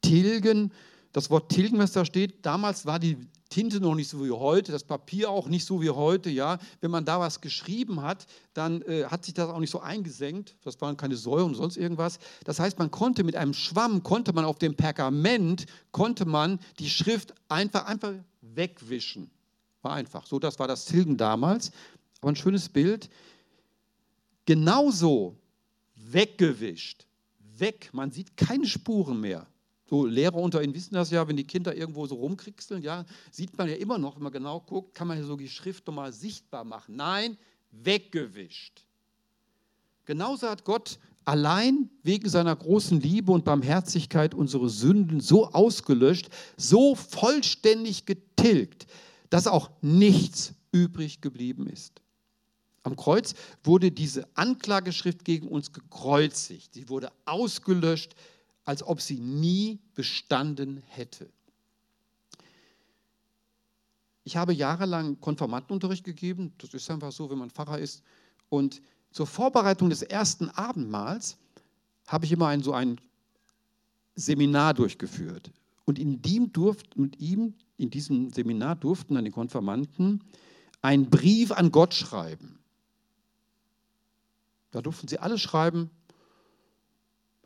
Tilgen, 0.00 0.72
das 1.12 1.28
Wort 1.30 1.50
tilgen, 1.50 1.78
was 1.78 1.92
da 1.92 2.04
steht, 2.04 2.46
damals 2.46 2.86
war 2.86 3.00
die 3.00 3.18
Tinte 3.56 3.80
noch 3.80 3.94
nicht 3.94 4.10
so 4.10 4.22
wie 4.22 4.30
heute, 4.30 4.70
das 4.70 4.84
Papier 4.84 5.30
auch 5.30 5.48
nicht 5.48 5.64
so 5.64 5.80
wie 5.80 5.88
heute. 5.88 6.28
Ja, 6.28 6.58
wenn 6.82 6.90
man 6.90 7.06
da 7.06 7.18
was 7.20 7.40
geschrieben 7.40 8.02
hat, 8.02 8.26
dann 8.52 8.82
äh, 8.82 9.04
hat 9.06 9.24
sich 9.24 9.32
das 9.32 9.48
auch 9.48 9.60
nicht 9.60 9.70
so 9.70 9.80
eingesenkt. 9.80 10.56
Das 10.60 10.78
waren 10.82 10.98
keine 10.98 11.16
Säure 11.16 11.46
und 11.46 11.54
sonst 11.54 11.78
irgendwas. 11.78 12.18
Das 12.44 12.60
heißt, 12.60 12.78
man 12.78 12.90
konnte 12.90 13.24
mit 13.24 13.34
einem 13.34 13.54
Schwamm 13.54 14.02
konnte 14.02 14.34
man 14.34 14.44
auf 14.44 14.58
dem 14.58 14.74
Pergament 14.76 15.64
konnte 15.90 16.26
man 16.26 16.60
die 16.78 16.90
Schrift 16.90 17.32
einfach 17.48 17.86
einfach 17.86 18.12
wegwischen. 18.42 19.30
War 19.80 19.94
einfach. 19.94 20.26
So, 20.26 20.38
das 20.38 20.58
war 20.58 20.68
das 20.68 20.84
Tilgen 20.84 21.16
damals. 21.16 21.72
Aber 22.20 22.32
ein 22.32 22.36
schönes 22.36 22.68
Bild. 22.68 23.08
Genauso 24.44 25.34
weggewischt, 25.94 27.06
weg. 27.56 27.88
Man 27.94 28.10
sieht 28.10 28.36
keine 28.36 28.66
Spuren 28.66 29.18
mehr. 29.18 29.46
So 29.88 30.04
Lehrer 30.04 30.34
unter 30.34 30.62
Ihnen 30.62 30.74
wissen 30.74 30.94
das 30.94 31.10
ja, 31.10 31.26
wenn 31.28 31.36
die 31.36 31.46
Kinder 31.46 31.74
irgendwo 31.74 32.06
so 32.06 32.16
rumkriegseln, 32.16 32.82
ja, 32.82 33.04
sieht 33.30 33.56
man 33.56 33.68
ja 33.68 33.76
immer 33.76 33.98
noch, 33.98 34.16
wenn 34.16 34.24
man 34.24 34.32
genau 34.32 34.60
guckt, 34.60 34.94
kann 34.94 35.06
man 35.06 35.18
ja 35.18 35.24
so 35.24 35.36
die 35.36 35.48
Schrift 35.48 35.86
nochmal 35.86 36.12
sichtbar 36.12 36.64
machen. 36.64 36.96
Nein, 36.96 37.36
weggewischt. 37.70 38.84
Genauso 40.04 40.48
hat 40.48 40.64
Gott 40.64 40.98
allein 41.24 41.90
wegen 42.02 42.28
seiner 42.28 42.54
großen 42.54 43.00
Liebe 43.00 43.32
und 43.32 43.44
Barmherzigkeit 43.44 44.34
unsere 44.34 44.68
Sünden 44.68 45.20
so 45.20 45.48
ausgelöscht, 45.52 46.28
so 46.56 46.94
vollständig 46.94 48.06
getilgt, 48.06 48.86
dass 49.30 49.46
auch 49.46 49.70
nichts 49.82 50.54
übrig 50.72 51.20
geblieben 51.20 51.68
ist. 51.68 52.00
Am 52.84 52.94
Kreuz 52.94 53.34
wurde 53.64 53.90
diese 53.90 54.28
Anklageschrift 54.36 55.24
gegen 55.24 55.48
uns 55.48 55.72
gekreuzigt. 55.72 56.74
Sie 56.74 56.88
wurde 56.88 57.10
ausgelöscht, 57.24 58.14
als 58.66 58.82
ob 58.82 59.00
sie 59.00 59.18
nie 59.18 59.78
bestanden 59.94 60.82
hätte. 60.88 61.30
Ich 64.24 64.36
habe 64.36 64.52
jahrelang 64.52 65.20
Konformantenunterricht 65.20 66.04
gegeben, 66.04 66.52
das 66.58 66.74
ist 66.74 66.90
einfach 66.90 67.12
so, 67.12 67.30
wenn 67.30 67.38
man 67.38 67.48
Pfarrer 67.48 67.78
ist. 67.78 68.02
Und 68.48 68.82
zur 69.12 69.26
Vorbereitung 69.26 69.88
des 69.88 70.02
ersten 70.02 70.50
Abendmahls 70.50 71.38
habe 72.08 72.26
ich 72.26 72.32
immer 72.32 72.48
ein, 72.48 72.62
so 72.62 72.72
ein 72.72 73.00
Seminar 74.16 74.74
durchgeführt. 74.74 75.52
Und 75.84 76.00
in, 76.00 76.20
dem 76.20 76.52
durft, 76.52 76.96
mit 76.96 77.20
ihm, 77.20 77.54
in 77.76 77.90
diesem 77.90 78.30
Seminar 78.30 78.74
durften 78.74 79.14
dann 79.14 79.24
die 79.24 79.30
Konfirmanden 79.30 80.24
einen 80.82 81.08
Brief 81.08 81.52
an 81.52 81.70
Gott 81.70 81.94
schreiben. 81.94 82.58
Da 84.72 84.82
durften 84.82 85.06
sie 85.06 85.20
alles 85.20 85.40
schreiben, 85.40 85.90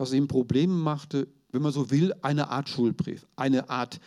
was 0.00 0.14
ihnen 0.14 0.28
Probleme 0.28 0.72
machte, 0.72 1.28
wenn 1.52 1.60
man 1.60 1.72
so 1.72 1.90
will, 1.90 2.14
eine 2.22 2.48
Art 2.48 2.70
Schulbrief, 2.70 3.26
eine 3.36 3.68
Art 3.68 4.00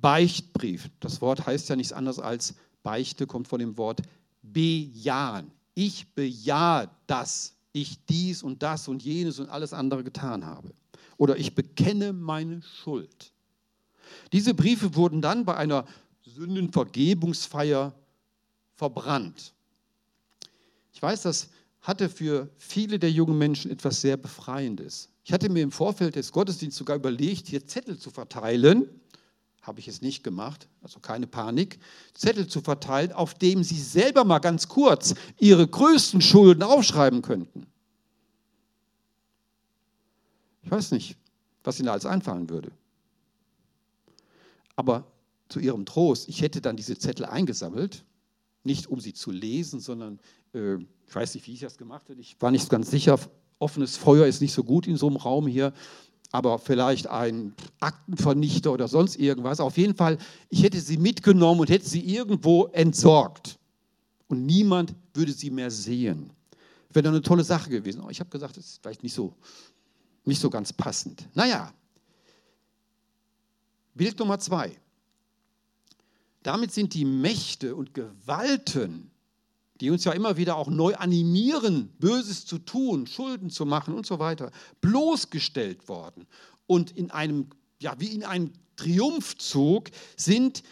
Beichtbrief. 0.00 0.88
Das 1.00 1.20
Wort 1.20 1.44
heißt 1.44 1.68
ja 1.68 1.74
nichts 1.74 1.92
anderes 1.92 2.20
als 2.20 2.54
Beichte, 2.84 3.26
kommt 3.26 3.48
von 3.48 3.58
dem 3.58 3.76
Wort 3.76 4.02
bejahen. 4.40 5.50
Ich 5.74 6.14
bejahe, 6.14 6.88
dass 7.08 7.56
ich 7.72 8.04
dies 8.06 8.44
und 8.44 8.62
das 8.62 8.86
und 8.86 9.02
jenes 9.02 9.40
und 9.40 9.48
alles 9.48 9.72
andere 9.72 10.04
getan 10.04 10.46
habe. 10.46 10.72
Oder 11.16 11.36
ich 11.36 11.56
bekenne 11.56 12.12
meine 12.12 12.62
Schuld. 12.62 13.32
Diese 14.32 14.54
Briefe 14.54 14.94
wurden 14.94 15.20
dann 15.20 15.44
bei 15.44 15.56
einer 15.56 15.86
Sündenvergebungsfeier 16.24 17.92
verbrannt. 18.76 19.52
Ich 20.92 21.02
weiß, 21.02 21.22
das 21.22 21.48
hatte 21.82 22.08
für 22.08 22.48
viele 22.58 22.98
der 22.98 23.10
jungen 23.10 23.36
Menschen 23.36 23.70
etwas 23.70 24.00
sehr 24.00 24.16
Befreiendes. 24.16 25.08
Ich 25.24 25.32
hatte 25.32 25.48
mir 25.48 25.62
im 25.62 25.72
Vorfeld 25.72 26.16
des 26.16 26.32
Gottesdienstes 26.32 26.78
sogar 26.78 26.96
überlegt, 26.96 27.48
hier 27.48 27.66
Zettel 27.66 27.98
zu 27.98 28.10
verteilen. 28.10 28.88
Habe 29.62 29.80
ich 29.80 29.88
es 29.88 30.00
nicht 30.00 30.24
gemacht, 30.24 30.68
also 30.80 31.00
keine 31.00 31.26
Panik. 31.26 31.78
Zettel 32.14 32.46
zu 32.48 32.60
verteilen, 32.60 33.12
auf 33.12 33.34
dem 33.34 33.62
Sie 33.62 33.80
selber 33.80 34.24
mal 34.24 34.38
ganz 34.38 34.68
kurz 34.68 35.14
Ihre 35.38 35.66
größten 35.66 36.20
Schulden 36.20 36.62
aufschreiben 36.62 37.22
könnten. 37.22 37.66
Ich 40.62 40.70
weiß 40.70 40.92
nicht, 40.92 41.16
was 41.64 41.78
Ihnen 41.78 41.88
alles 41.88 42.06
einfallen 42.06 42.48
würde. 42.48 42.70
Aber 44.76 45.04
zu 45.48 45.60
Ihrem 45.60 45.84
Trost, 45.84 46.28
ich 46.28 46.42
hätte 46.42 46.60
dann 46.60 46.76
diese 46.76 46.96
Zettel 46.96 47.26
eingesammelt, 47.26 48.04
nicht 48.64 48.86
um 48.86 49.00
sie 49.00 49.12
zu 49.12 49.30
lesen, 49.30 49.80
sondern 49.80 50.20
äh, 50.54 50.76
ich 50.76 51.14
weiß 51.14 51.34
nicht, 51.34 51.46
wie 51.46 51.54
ich 51.54 51.60
das 51.60 51.76
gemacht 51.76 52.08
hätte. 52.08 52.20
Ich 52.20 52.36
war 52.40 52.50
nicht 52.50 52.68
ganz 52.70 52.90
sicher. 52.90 53.18
Offenes 53.58 53.96
Feuer 53.96 54.26
ist 54.26 54.40
nicht 54.40 54.52
so 54.52 54.64
gut 54.64 54.86
in 54.86 54.96
so 54.96 55.06
einem 55.06 55.16
Raum 55.16 55.46
hier, 55.46 55.72
aber 56.32 56.58
vielleicht 56.58 57.06
ein 57.06 57.54
Aktenvernichter 57.80 58.72
oder 58.72 58.88
sonst 58.88 59.16
irgendwas. 59.16 59.60
Auf 59.60 59.76
jeden 59.76 59.94
Fall, 59.94 60.18
ich 60.48 60.62
hätte 60.62 60.80
sie 60.80 60.96
mitgenommen 60.96 61.60
und 61.60 61.70
hätte 61.70 61.88
sie 61.88 62.00
irgendwo 62.00 62.66
entsorgt. 62.66 63.58
Und 64.28 64.46
niemand 64.46 64.94
würde 65.12 65.32
sie 65.32 65.50
mehr 65.50 65.70
sehen. 65.70 66.32
Wäre 66.90 67.08
eine 67.08 67.22
tolle 67.22 67.44
Sache 67.44 67.70
gewesen. 67.70 68.02
Ich 68.10 68.20
habe 68.20 68.30
gesagt, 68.30 68.56
das 68.56 68.64
ist 68.64 68.82
vielleicht 68.82 69.02
nicht 69.02 69.12
so, 69.12 69.34
nicht 70.24 70.40
so 70.40 70.48
ganz 70.48 70.72
passend. 70.72 71.28
Naja, 71.34 71.72
Bild 73.94 74.18
Nummer 74.18 74.38
zwei. 74.38 74.76
Damit 76.42 76.72
sind 76.72 76.94
die 76.94 77.04
Mächte 77.04 77.76
und 77.76 77.94
Gewalten, 77.94 79.10
die 79.80 79.90
uns 79.90 80.04
ja 80.04 80.12
immer 80.12 80.36
wieder 80.36 80.56
auch 80.56 80.68
neu 80.68 80.94
animieren, 80.94 81.88
Böses 81.98 82.46
zu 82.46 82.58
tun, 82.58 83.06
Schulden 83.06 83.50
zu 83.50 83.66
machen 83.66 83.94
und 83.94 84.06
so 84.06 84.18
weiter, 84.18 84.50
bloßgestellt 84.80 85.88
worden. 85.88 86.26
Und 86.66 86.92
in 86.92 87.10
einem, 87.10 87.48
ja, 87.80 87.98
wie 87.98 88.08
in 88.08 88.24
einem 88.24 88.52
Triumphzug 88.76 89.90
sind 90.16 90.62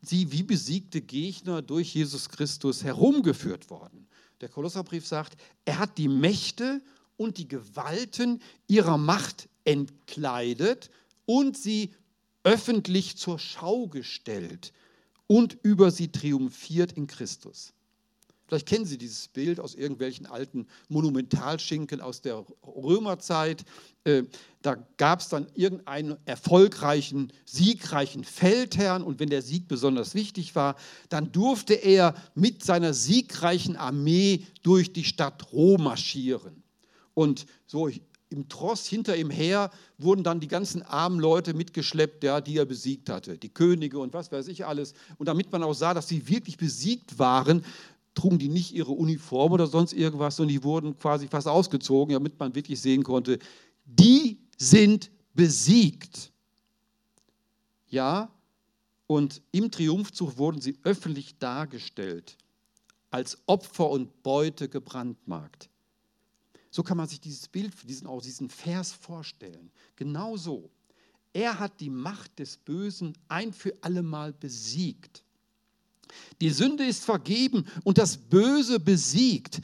sie 0.00 0.30
wie 0.32 0.42
besiegte 0.42 1.00
Gegner 1.00 1.62
durch 1.62 1.94
Jesus 1.94 2.28
Christus 2.28 2.84
herumgeführt 2.84 3.70
worden. 3.70 4.06
Der 4.40 4.48
Kolosserbrief 4.48 5.06
sagt, 5.06 5.36
er 5.64 5.78
hat 5.78 5.98
die 5.98 6.08
Mächte 6.08 6.82
und 7.16 7.38
die 7.38 7.48
Gewalten 7.48 8.40
ihrer 8.68 8.98
Macht 8.98 9.48
entkleidet 9.64 10.90
und 11.24 11.56
sie 11.56 11.94
öffentlich 12.44 13.16
zur 13.16 13.38
Schau 13.38 13.88
gestellt 13.88 14.72
und 15.26 15.58
über 15.62 15.90
sie 15.90 16.08
triumphiert 16.08 16.92
in 16.92 17.06
Christus. 17.06 17.72
Vielleicht 18.46 18.68
kennen 18.68 18.84
Sie 18.84 18.96
dieses 18.96 19.26
Bild 19.26 19.58
aus 19.58 19.74
irgendwelchen 19.74 20.26
alten 20.26 20.68
Monumentalschinken 20.88 22.00
aus 22.00 22.20
der 22.20 22.44
Römerzeit. 22.64 23.64
Äh, 24.04 24.22
da 24.62 24.76
gab 24.98 25.18
es 25.18 25.28
dann 25.28 25.48
irgendeinen 25.54 26.16
erfolgreichen, 26.26 27.32
siegreichen 27.44 28.22
Feldherrn 28.22 29.02
und 29.02 29.18
wenn 29.18 29.30
der 29.30 29.42
Sieg 29.42 29.66
besonders 29.66 30.14
wichtig 30.14 30.54
war, 30.54 30.76
dann 31.08 31.32
durfte 31.32 31.74
er 31.74 32.14
mit 32.36 32.62
seiner 32.62 32.94
siegreichen 32.94 33.76
Armee 33.76 34.46
durch 34.62 34.92
die 34.92 35.04
Stadt 35.04 35.52
Rom 35.52 35.82
marschieren. 35.82 36.62
Und 37.14 37.46
so 37.66 37.88
im 38.28 38.48
Tross 38.48 38.86
hinter 38.86 39.16
ihm 39.16 39.30
her 39.30 39.70
wurden 39.98 40.24
dann 40.24 40.40
die 40.40 40.48
ganzen 40.48 40.82
armen 40.82 41.20
Leute 41.20 41.54
mitgeschleppt, 41.54 42.24
ja, 42.24 42.40
die 42.40 42.56
er 42.56 42.64
besiegt 42.64 43.08
hatte, 43.08 43.38
die 43.38 43.48
Könige 43.48 43.98
und 43.98 44.14
was 44.14 44.32
weiß 44.32 44.48
ich 44.48 44.66
alles. 44.66 44.94
Und 45.18 45.26
damit 45.26 45.52
man 45.52 45.62
auch 45.62 45.74
sah, 45.74 45.94
dass 45.94 46.08
sie 46.08 46.28
wirklich 46.28 46.56
besiegt 46.56 47.18
waren, 47.18 47.64
trugen 48.14 48.38
die 48.38 48.48
nicht 48.48 48.72
ihre 48.74 48.92
Uniform 48.92 49.52
oder 49.52 49.66
sonst 49.66 49.92
irgendwas, 49.92 50.36
sondern 50.36 50.54
die 50.54 50.64
wurden 50.64 50.98
quasi 50.98 51.28
fast 51.28 51.46
ausgezogen, 51.46 52.14
damit 52.14 52.38
man 52.38 52.54
wirklich 52.54 52.80
sehen 52.80 53.04
konnte, 53.04 53.38
die 53.84 54.38
sind 54.56 55.10
besiegt. 55.34 56.32
Ja, 57.88 58.30
und 59.06 59.40
im 59.52 59.70
Triumphzug 59.70 60.36
wurden 60.38 60.60
sie 60.60 60.78
öffentlich 60.82 61.38
dargestellt, 61.38 62.36
als 63.10 63.38
Opfer 63.46 63.88
und 63.88 64.22
Beute 64.24 64.68
gebrandmarkt. 64.68 65.68
So 66.76 66.82
kann 66.82 66.98
man 66.98 67.08
sich 67.08 67.18
dieses 67.18 67.48
Bild, 67.48 67.72
diesen, 67.88 68.06
auch 68.06 68.20
diesen 68.20 68.50
Vers 68.50 68.92
vorstellen. 68.92 69.70
Genauso. 69.96 70.68
Er 71.32 71.58
hat 71.58 71.80
die 71.80 71.88
Macht 71.88 72.38
des 72.38 72.58
Bösen 72.58 73.16
ein 73.28 73.54
für 73.54 73.72
allemal 73.80 74.34
besiegt. 74.34 75.24
Die 76.38 76.50
Sünde 76.50 76.84
ist 76.84 77.02
vergeben 77.02 77.64
und 77.82 77.96
das 77.96 78.18
Böse 78.18 78.78
besiegt. 78.78 79.62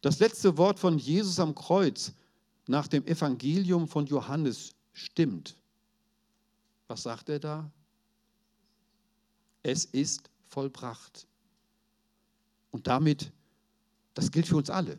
Das 0.00 0.18
letzte 0.18 0.58
Wort 0.58 0.80
von 0.80 0.98
Jesus 0.98 1.38
am 1.38 1.54
Kreuz 1.54 2.12
nach 2.66 2.88
dem 2.88 3.06
Evangelium 3.06 3.86
von 3.86 4.06
Johannes 4.06 4.72
stimmt. 4.92 5.56
Was 6.88 7.04
sagt 7.04 7.28
er 7.28 7.38
da? 7.38 7.70
Es 9.62 9.84
ist 9.84 10.30
vollbracht. 10.48 11.28
Und 12.72 12.88
damit, 12.88 13.30
das 14.14 14.32
gilt 14.32 14.48
für 14.48 14.56
uns 14.56 14.68
alle. 14.68 14.98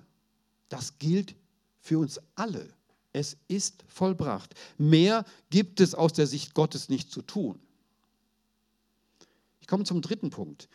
Das 0.70 0.98
gilt 1.00 1.36
für 1.80 2.00
uns 2.00 2.20
alle. 2.36 2.74
Es 3.14 3.38
ist 3.48 3.84
vollbracht. 3.88 4.54
Mehr 4.78 5.26
gibt 5.50 5.80
es 5.80 5.96
aus 5.96 6.14
der 6.14 6.28
Sicht 6.28 6.54
Gottes 6.54 6.90
nicht 6.90 7.12
zu 7.12 7.22
tun. 7.22 7.60
Ich 9.60 9.68
komme 9.68 9.84
zum 9.84 10.02
dritten 10.02 10.30
Punkt. 10.30 10.70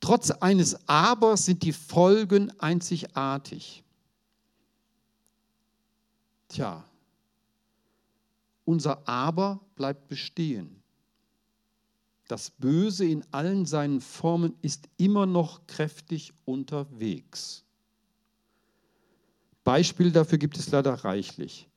Trotz 0.00 0.30
eines 0.30 0.88
Abers 0.88 1.46
sind 1.46 1.62
die 1.62 1.72
Folgen 1.72 2.52
einzigartig. 2.60 3.82
Tja, 6.48 6.84
unser 8.64 9.08
Aber 9.08 9.60
bleibt 9.74 10.08
bestehen. 10.08 10.82
Das 12.28 12.50
Böse 12.50 13.04
in 13.04 13.24
allen 13.32 13.66
seinen 13.66 14.00
Formen 14.00 14.54
ist 14.60 14.88
immer 14.96 15.26
noch 15.26 15.66
kräftig 15.66 16.32
unterwegs. 16.44 17.65
Beispiele 19.66 20.12
dafür 20.12 20.38
gibt 20.38 20.56
es 20.58 20.70
leider 20.70 20.94
reichlich. 20.94 21.68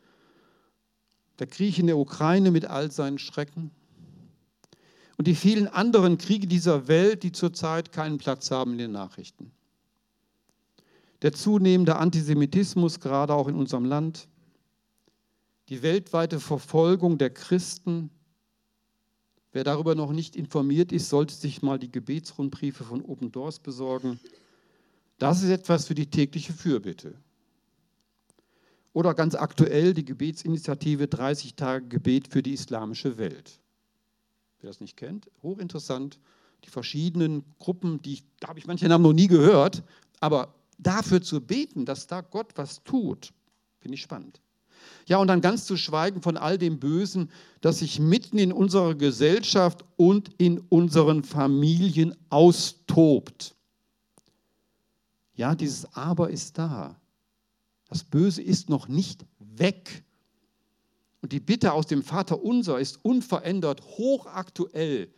Der 1.39 1.47
Krieg 1.47 1.79
in 1.79 1.87
der 1.87 1.97
Ukraine 1.97 2.51
mit 2.51 2.65
all 2.65 2.91
seinen 2.91 3.17
Schrecken 3.17 3.71
und 5.17 5.25
die 5.25 5.33
vielen 5.33 5.67
anderen 5.67 6.19
Kriege 6.19 6.45
dieser 6.45 6.87
Welt, 6.87 7.23
die 7.23 7.31
zurzeit 7.31 7.91
keinen 7.91 8.19
Platz 8.19 8.51
haben 8.51 8.73
in 8.73 8.77
den 8.77 8.91
Nachrichten. 8.91 9.51
Der 11.23 11.33
zunehmende 11.33 11.95
Antisemitismus, 11.95 12.99
gerade 12.99 13.33
auch 13.33 13.47
in 13.47 13.55
unserem 13.55 13.85
Land, 13.85 14.27
die 15.69 15.81
weltweite 15.81 16.39
Verfolgung 16.39 17.17
der 17.17 17.31
Christen. 17.31 18.11
Wer 19.51 19.63
darüber 19.63 19.95
noch 19.95 20.11
nicht 20.11 20.35
informiert 20.35 20.91
ist, 20.91 21.09
sollte 21.09 21.33
sich 21.33 21.63
mal 21.63 21.79
die 21.79 21.91
Gebetsrundbriefe 21.91 22.83
von 22.83 23.03
Open 23.03 23.31
Doors 23.31 23.57
besorgen. 23.57 24.19
Das 25.17 25.41
ist 25.41 25.49
etwas 25.49 25.87
für 25.87 25.95
die 25.95 26.07
tägliche 26.07 26.53
Fürbitte. 26.53 27.15
Oder 28.99 29.13
ganz 29.13 29.33
aktuell 29.33 29.93
die 29.93 30.03
Gebetsinitiative 30.03 31.07
30 31.07 31.55
Tage 31.55 31.87
Gebet 31.87 32.27
für 32.27 32.43
die 32.43 32.51
islamische 32.51 33.17
Welt. 33.17 33.61
Wer 34.59 34.69
das 34.69 34.81
nicht 34.81 34.97
kennt, 34.97 35.31
hochinteressant. 35.41 36.19
Die 36.65 36.69
verschiedenen 36.69 37.45
Gruppen, 37.59 38.01
die 38.01 38.23
da 38.41 38.49
habe 38.49 38.59
ich 38.59 38.67
manche 38.67 38.89
Namen 38.89 39.05
noch 39.05 39.13
nie 39.13 39.27
gehört, 39.27 39.83
aber 40.19 40.53
dafür 40.79 41.21
zu 41.21 41.39
beten, 41.39 41.85
dass 41.85 42.07
da 42.07 42.19
Gott 42.19 42.51
was 42.55 42.83
tut, 42.83 43.31
finde 43.79 43.95
ich 43.95 44.01
spannend. 44.01 44.41
Ja, 45.05 45.19
und 45.19 45.27
dann 45.29 45.39
ganz 45.39 45.63
zu 45.63 45.77
schweigen 45.77 46.21
von 46.21 46.35
all 46.35 46.57
dem 46.57 46.77
Bösen, 46.77 47.31
das 47.61 47.79
sich 47.79 48.01
mitten 48.01 48.37
in 48.37 48.51
unserer 48.51 48.95
Gesellschaft 48.95 49.85
und 49.95 50.33
in 50.37 50.59
unseren 50.59 51.23
Familien 51.23 52.17
austobt. 52.29 53.55
Ja, 55.35 55.55
dieses 55.55 55.85
Aber 55.95 56.29
ist 56.31 56.57
da. 56.57 56.98
Das 57.89 58.03
Böse 58.03 58.41
ist 58.41 58.69
noch 58.69 58.87
nicht 58.87 59.25
weg. 59.39 60.03
Und 61.21 61.33
die 61.33 61.39
Bitte 61.39 61.73
aus 61.73 61.87
dem 61.87 62.03
Vater 62.03 62.41
unser 62.41 62.79
ist 62.79 63.03
unverändert, 63.03 63.81
hochaktuell. 63.81 65.13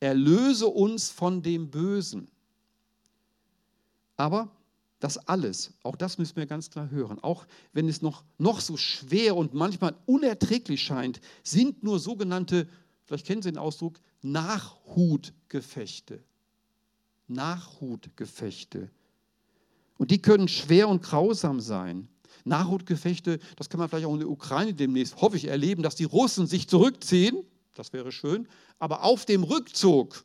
Erlöse 0.00 0.66
uns 0.66 1.10
von 1.10 1.42
dem 1.42 1.70
Bösen. 1.70 2.28
Aber 4.16 4.50
das 4.98 5.16
alles, 5.16 5.72
auch 5.82 5.96
das 5.96 6.18
müssen 6.18 6.36
wir 6.36 6.46
ganz 6.46 6.70
klar 6.70 6.90
hören, 6.90 7.18
auch 7.20 7.46
wenn 7.72 7.88
es 7.88 8.02
noch, 8.02 8.24
noch 8.38 8.60
so 8.60 8.76
schwer 8.76 9.36
und 9.36 9.52
manchmal 9.52 9.96
unerträglich 10.06 10.80
scheint, 10.80 11.20
sind 11.42 11.82
nur 11.82 11.98
sogenannte, 11.98 12.68
vielleicht 13.04 13.26
kennen 13.26 13.42
Sie 13.42 13.50
den 13.50 13.58
Ausdruck, 13.58 13.98
Nachhutgefechte. 14.22 16.22
Nachhutgefechte. 17.26 18.90
Und 19.98 20.10
die 20.10 20.20
können 20.20 20.48
schwer 20.48 20.88
und 20.88 21.02
grausam 21.02 21.60
sein. 21.60 22.08
Nachhutgefechte, 22.44 23.38
das 23.56 23.68
kann 23.68 23.78
man 23.78 23.88
vielleicht 23.88 24.06
auch 24.06 24.14
in 24.14 24.20
der 24.20 24.30
Ukraine 24.30 24.74
demnächst, 24.74 25.20
hoffe 25.20 25.36
ich, 25.36 25.46
erleben, 25.46 25.82
dass 25.82 25.94
die 25.94 26.04
Russen 26.04 26.46
sich 26.46 26.68
zurückziehen. 26.68 27.44
Das 27.74 27.92
wäre 27.92 28.12
schön. 28.12 28.48
Aber 28.78 29.04
auf 29.04 29.24
dem 29.24 29.44
Rückzug 29.44 30.24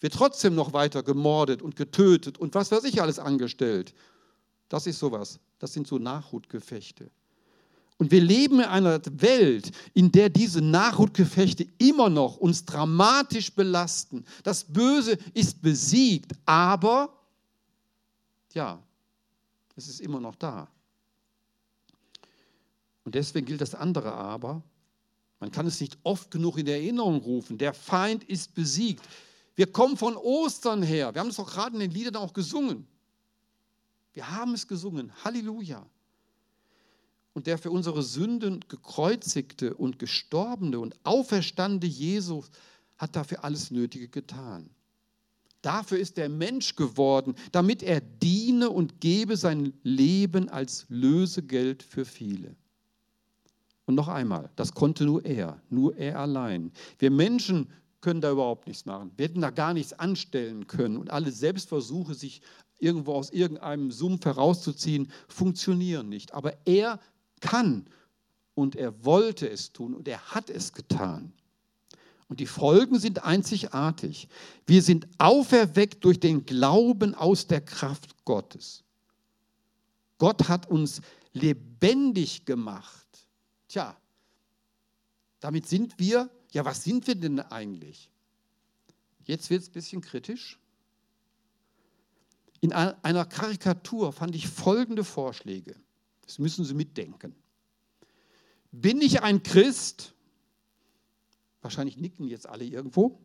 wird 0.00 0.14
trotzdem 0.14 0.54
noch 0.54 0.72
weiter 0.72 1.02
gemordet 1.02 1.62
und 1.62 1.76
getötet 1.76 2.38
und 2.38 2.54
was 2.54 2.70
weiß 2.70 2.84
ich 2.84 3.00
alles 3.00 3.18
angestellt. 3.18 3.94
Das 4.68 4.86
ist 4.86 4.98
sowas. 4.98 5.38
Das 5.58 5.72
sind 5.72 5.86
so 5.86 5.98
Nachhutgefechte. 5.98 7.10
Und 7.96 8.12
wir 8.12 8.20
leben 8.20 8.60
in 8.60 8.66
einer 8.66 9.00
Welt, 9.20 9.72
in 9.92 10.12
der 10.12 10.28
diese 10.28 10.60
Nachhutgefechte 10.60 11.66
immer 11.78 12.08
noch 12.08 12.36
uns 12.36 12.64
dramatisch 12.64 13.52
belasten. 13.52 14.24
Das 14.44 14.64
Böse 14.64 15.18
ist 15.34 15.60
besiegt, 15.62 16.32
aber 16.46 17.17
ja, 18.54 18.82
es 19.76 19.88
ist 19.88 20.00
immer 20.00 20.20
noch 20.20 20.34
da. 20.34 20.68
Und 23.04 23.14
deswegen 23.14 23.46
gilt 23.46 23.60
das 23.60 23.74
andere 23.74 24.12
aber. 24.12 24.62
Man 25.40 25.50
kann 25.50 25.66
es 25.66 25.80
nicht 25.80 25.96
oft 26.02 26.30
genug 26.30 26.58
in 26.58 26.66
Erinnerung 26.66 27.20
rufen. 27.20 27.58
Der 27.58 27.72
Feind 27.72 28.24
ist 28.24 28.54
besiegt. 28.54 29.02
Wir 29.54 29.70
kommen 29.70 29.96
von 29.96 30.16
Ostern 30.16 30.82
her. 30.82 31.14
Wir 31.14 31.20
haben 31.20 31.30
es 31.30 31.36
doch 31.36 31.50
gerade 31.50 31.74
in 31.74 31.80
den 31.80 31.90
Liedern 31.90 32.16
auch 32.16 32.32
gesungen. 32.32 32.86
Wir 34.12 34.30
haben 34.30 34.54
es 34.54 34.66
gesungen. 34.66 35.12
Halleluja. 35.24 35.86
Und 37.34 37.46
der 37.46 37.56
für 37.56 37.70
unsere 37.70 38.02
Sünden 38.02 38.64
gekreuzigte 38.68 39.74
und 39.74 39.98
gestorbene 39.98 40.80
und 40.80 40.96
auferstandene 41.04 41.90
Jesus 41.90 42.50
hat 42.96 43.14
dafür 43.14 43.44
alles 43.44 43.70
Nötige 43.70 44.08
getan. 44.08 44.70
Dafür 45.62 45.98
ist 45.98 46.18
er 46.18 46.28
Mensch 46.28 46.76
geworden, 46.76 47.34
damit 47.52 47.82
er 47.82 48.00
diene 48.00 48.70
und 48.70 49.00
gebe 49.00 49.36
sein 49.36 49.72
Leben 49.82 50.48
als 50.48 50.86
Lösegeld 50.88 51.82
für 51.82 52.04
viele. 52.04 52.54
Und 53.86 53.94
noch 53.94 54.08
einmal, 54.08 54.50
das 54.54 54.72
konnte 54.72 55.04
nur 55.04 55.24
er, 55.24 55.60
nur 55.70 55.96
er 55.96 56.20
allein. 56.20 56.72
Wir 56.98 57.10
Menschen 57.10 57.68
können 58.00 58.20
da 58.20 58.30
überhaupt 58.30 58.66
nichts 58.68 58.86
machen. 58.86 59.10
Wir 59.16 59.26
hätten 59.26 59.40
da 59.40 59.50
gar 59.50 59.74
nichts 59.74 59.92
anstellen 59.92 60.66
können. 60.66 60.96
Und 60.96 61.10
alle 61.10 61.32
Selbstversuche, 61.32 62.14
sich 62.14 62.42
irgendwo 62.78 63.14
aus 63.14 63.30
irgendeinem 63.30 63.90
Sumpf 63.90 64.24
herauszuziehen, 64.24 65.10
funktionieren 65.26 66.08
nicht. 66.08 66.34
Aber 66.34 66.54
er 66.66 67.00
kann 67.40 67.86
und 68.54 68.76
er 68.76 69.04
wollte 69.04 69.48
es 69.48 69.72
tun 69.72 69.94
und 69.94 70.06
er 70.06 70.20
hat 70.34 70.50
es 70.50 70.72
getan. 70.72 71.32
Und 72.28 72.40
die 72.40 72.46
Folgen 72.46 72.98
sind 72.98 73.24
einzigartig. 73.24 74.28
Wir 74.66 74.82
sind 74.82 75.08
auferweckt 75.18 76.04
durch 76.04 76.20
den 76.20 76.44
Glauben 76.44 77.14
aus 77.14 77.46
der 77.46 77.62
Kraft 77.62 78.24
Gottes. 78.24 78.84
Gott 80.18 80.48
hat 80.48 80.68
uns 80.68 81.00
lebendig 81.32 82.44
gemacht. 82.44 83.06
Tja, 83.68 83.96
damit 85.40 85.66
sind 85.66 85.98
wir 85.98 86.30
ja, 86.50 86.64
was 86.64 86.84
sind 86.84 87.06
wir 87.06 87.14
denn 87.14 87.40
eigentlich? 87.40 88.10
Jetzt 89.24 89.50
wird 89.50 89.62
es 89.62 89.68
ein 89.68 89.72
bisschen 89.72 90.00
kritisch. 90.00 90.58
In 92.60 92.72
einer 92.72 93.24
Karikatur 93.24 94.12
fand 94.12 94.34
ich 94.34 94.48
folgende 94.48 95.04
Vorschläge. 95.04 95.76
Das 96.22 96.38
müssen 96.38 96.64
Sie 96.64 96.74
mitdenken. 96.74 97.34
Bin 98.72 99.00
ich 99.00 99.22
ein 99.22 99.42
Christ? 99.42 100.14
Wahrscheinlich 101.62 101.96
nicken 101.96 102.28
jetzt 102.28 102.48
alle 102.48 102.64
irgendwo. 102.64 103.20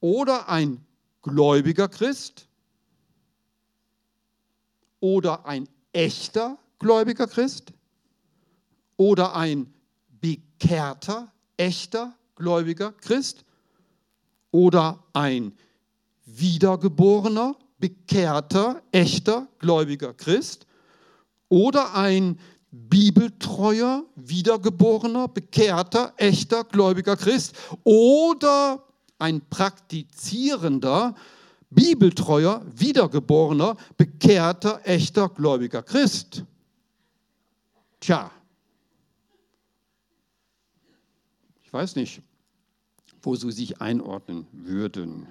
Oder 0.00 0.48
ein 0.48 0.84
gläubiger 1.22 1.88
Christ? 1.88 2.48
Oder 5.00 5.46
ein 5.46 5.68
echter 5.92 6.58
gläubiger 6.78 7.26
Christ? 7.26 7.72
Oder 8.96 9.34
ein 9.34 9.72
bekehrter, 10.20 11.32
echter 11.56 12.16
gläubiger 12.34 12.92
Christ 12.92 13.44
oder 14.50 15.02
ein 15.12 15.52
wiedergeborener, 16.24 17.56
bekehrter, 17.78 18.82
echter 18.92 19.48
gläubiger 19.58 20.14
Christ 20.14 20.66
oder 21.48 21.94
ein 21.94 22.38
bibeltreuer, 22.74 24.04
wiedergeborener, 24.16 25.28
bekehrter, 25.28 26.12
echter 26.16 26.64
gläubiger 26.64 27.16
Christ 27.16 27.54
oder 27.84 28.84
ein 29.18 29.40
praktizierender, 29.48 31.14
bibeltreuer, 31.70 32.64
wiedergeborener, 32.66 33.76
bekehrter, 33.96 34.80
echter 34.84 35.28
gläubiger 35.28 35.82
Christ. 35.82 36.44
Tja, 38.00 38.30
weiß 41.74 41.96
nicht, 41.96 42.22
wo 43.20 43.34
sie 43.34 43.50
sich 43.50 43.80
einordnen 43.80 44.46
würden. 44.52 45.26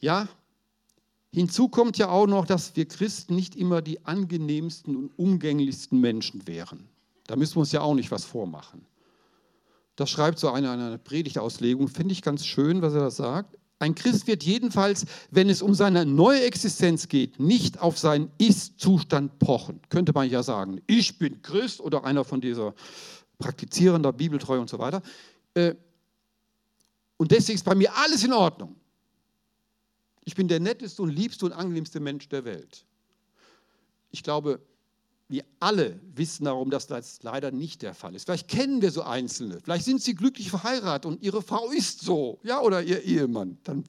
Ja, 0.00 0.28
hinzu 1.34 1.68
kommt 1.68 1.98
ja 1.98 2.08
auch 2.08 2.26
noch, 2.26 2.46
dass 2.46 2.76
wir 2.76 2.86
Christen 2.86 3.34
nicht 3.34 3.56
immer 3.56 3.82
die 3.82 4.04
angenehmsten 4.06 4.94
und 4.94 5.18
umgänglichsten 5.18 6.00
Menschen 6.00 6.46
wären. 6.46 6.88
Da 7.26 7.34
müssen 7.34 7.56
wir 7.56 7.60
uns 7.60 7.72
ja 7.72 7.80
auch 7.80 7.94
nicht 7.94 8.10
was 8.10 8.24
vormachen. 8.24 8.86
Das 9.96 10.10
schreibt 10.10 10.38
so 10.38 10.50
einer 10.50 10.74
in 10.74 10.80
einer 10.80 10.98
Predigtauslegung, 10.98 11.88
finde 11.88 12.12
ich 12.12 12.22
ganz 12.22 12.46
schön, 12.46 12.82
was 12.82 12.94
er 12.94 13.00
da 13.00 13.10
sagt. 13.10 13.58
Ein 13.80 13.96
Christ 13.96 14.28
wird 14.28 14.44
jedenfalls, 14.44 15.06
wenn 15.30 15.50
es 15.50 15.60
um 15.60 15.74
seine 15.74 16.06
neue 16.06 16.42
Existenz 16.42 17.08
geht, 17.08 17.40
nicht 17.40 17.80
auf 17.80 17.98
seinen 17.98 18.30
Ist-Zustand 18.38 19.38
pochen. 19.40 19.80
Könnte 19.88 20.12
man 20.12 20.30
ja 20.30 20.42
sagen, 20.42 20.80
ich 20.86 21.18
bin 21.18 21.42
Christ 21.42 21.80
oder 21.80 22.04
einer 22.04 22.24
von 22.24 22.40
dieser 22.40 22.74
praktizierender, 23.38 24.12
bibeltreu 24.12 24.60
und 24.60 24.70
so 24.70 24.78
weiter. 24.78 25.02
Äh, 25.54 25.74
und 27.16 27.32
deswegen 27.32 27.56
ist 27.56 27.64
bei 27.64 27.74
mir 27.74 27.92
alles 27.96 28.22
in 28.22 28.32
Ordnung. 28.32 28.76
Ich 30.24 30.34
bin 30.34 30.48
der 30.48 30.60
netteste 30.60 31.02
und 31.02 31.10
liebste 31.10 31.46
und 31.46 31.52
angenehmste 31.52 32.00
Mensch 32.00 32.28
der 32.28 32.44
Welt. 32.44 32.84
Ich 34.10 34.22
glaube, 34.22 34.60
wir 35.28 35.44
alle 35.58 36.00
wissen 36.14 36.44
darum, 36.44 36.70
dass 36.70 36.86
das 36.86 37.22
leider 37.22 37.50
nicht 37.50 37.82
der 37.82 37.94
Fall 37.94 38.14
ist. 38.14 38.24
Vielleicht 38.24 38.48
kennen 38.48 38.82
wir 38.82 38.90
so 38.90 39.02
Einzelne. 39.02 39.60
Vielleicht 39.60 39.84
sind 39.84 40.02
sie 40.02 40.14
glücklich 40.14 40.50
verheiratet 40.50 41.06
und 41.06 41.22
ihre 41.22 41.42
Frau 41.42 41.70
ist 41.70 42.00
so, 42.00 42.38
ja, 42.42 42.60
oder 42.60 42.82
ihr 42.82 43.02
Ehemann. 43.02 43.58
Dann 43.64 43.84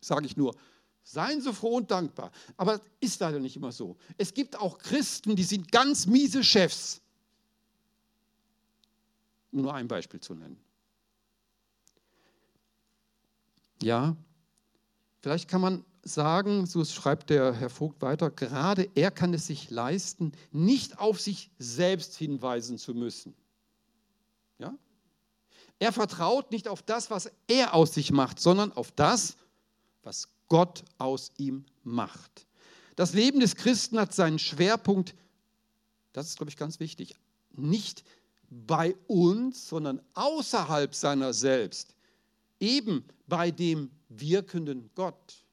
sage 0.00 0.26
ich 0.26 0.36
nur, 0.36 0.54
seien 1.02 1.40
Sie 1.40 1.52
froh 1.52 1.76
und 1.76 1.90
dankbar. 1.90 2.30
Aber 2.56 2.80
ist 3.00 3.20
leider 3.20 3.40
nicht 3.40 3.56
immer 3.56 3.72
so. 3.72 3.96
Es 4.16 4.32
gibt 4.32 4.56
auch 4.56 4.78
Christen, 4.78 5.36
die 5.36 5.42
sind 5.42 5.72
ganz 5.72 6.06
miese 6.06 6.44
Chefs 6.44 7.00
um 9.54 9.62
nur 9.62 9.74
ein 9.74 9.88
Beispiel 9.88 10.20
zu 10.20 10.34
nennen. 10.34 10.58
Ja, 13.80 14.16
vielleicht 15.24 15.48
kann 15.48 15.62
man 15.62 15.82
sagen, 16.02 16.66
so 16.66 16.84
schreibt 16.84 17.30
der 17.30 17.54
Herr 17.54 17.70
Vogt 17.70 18.02
weiter, 18.02 18.30
gerade 18.30 18.90
er 18.94 19.10
kann 19.10 19.32
es 19.32 19.46
sich 19.46 19.70
leisten, 19.70 20.32
nicht 20.52 20.98
auf 20.98 21.18
sich 21.18 21.50
selbst 21.58 22.14
hinweisen 22.14 22.76
zu 22.76 22.92
müssen. 22.92 23.34
Ja? 24.58 24.74
Er 25.78 25.92
vertraut 25.94 26.50
nicht 26.50 26.68
auf 26.68 26.82
das, 26.82 27.10
was 27.10 27.32
er 27.48 27.72
aus 27.72 27.94
sich 27.94 28.12
macht, 28.12 28.38
sondern 28.38 28.70
auf 28.72 28.92
das, 28.92 29.38
was 30.02 30.28
Gott 30.48 30.84
aus 30.98 31.32
ihm 31.38 31.64
macht. 31.84 32.46
Das 32.94 33.14
Leben 33.14 33.40
des 33.40 33.56
Christen 33.56 33.98
hat 33.98 34.14
seinen 34.14 34.38
Schwerpunkt, 34.38 35.14
das 36.12 36.26
ist, 36.28 36.36
glaube 36.36 36.50
ich, 36.50 36.58
ganz 36.58 36.80
wichtig, 36.80 37.16
nicht 37.50 38.04
bei 38.50 38.94
uns, 39.06 39.70
sondern 39.70 40.02
außerhalb 40.12 40.94
seiner 40.94 41.32
selbst, 41.32 41.93
eben 42.60 43.04
bei 43.26 43.50
dem 43.50 43.90
wirkenden 44.08 44.90
Gott. 44.94 45.44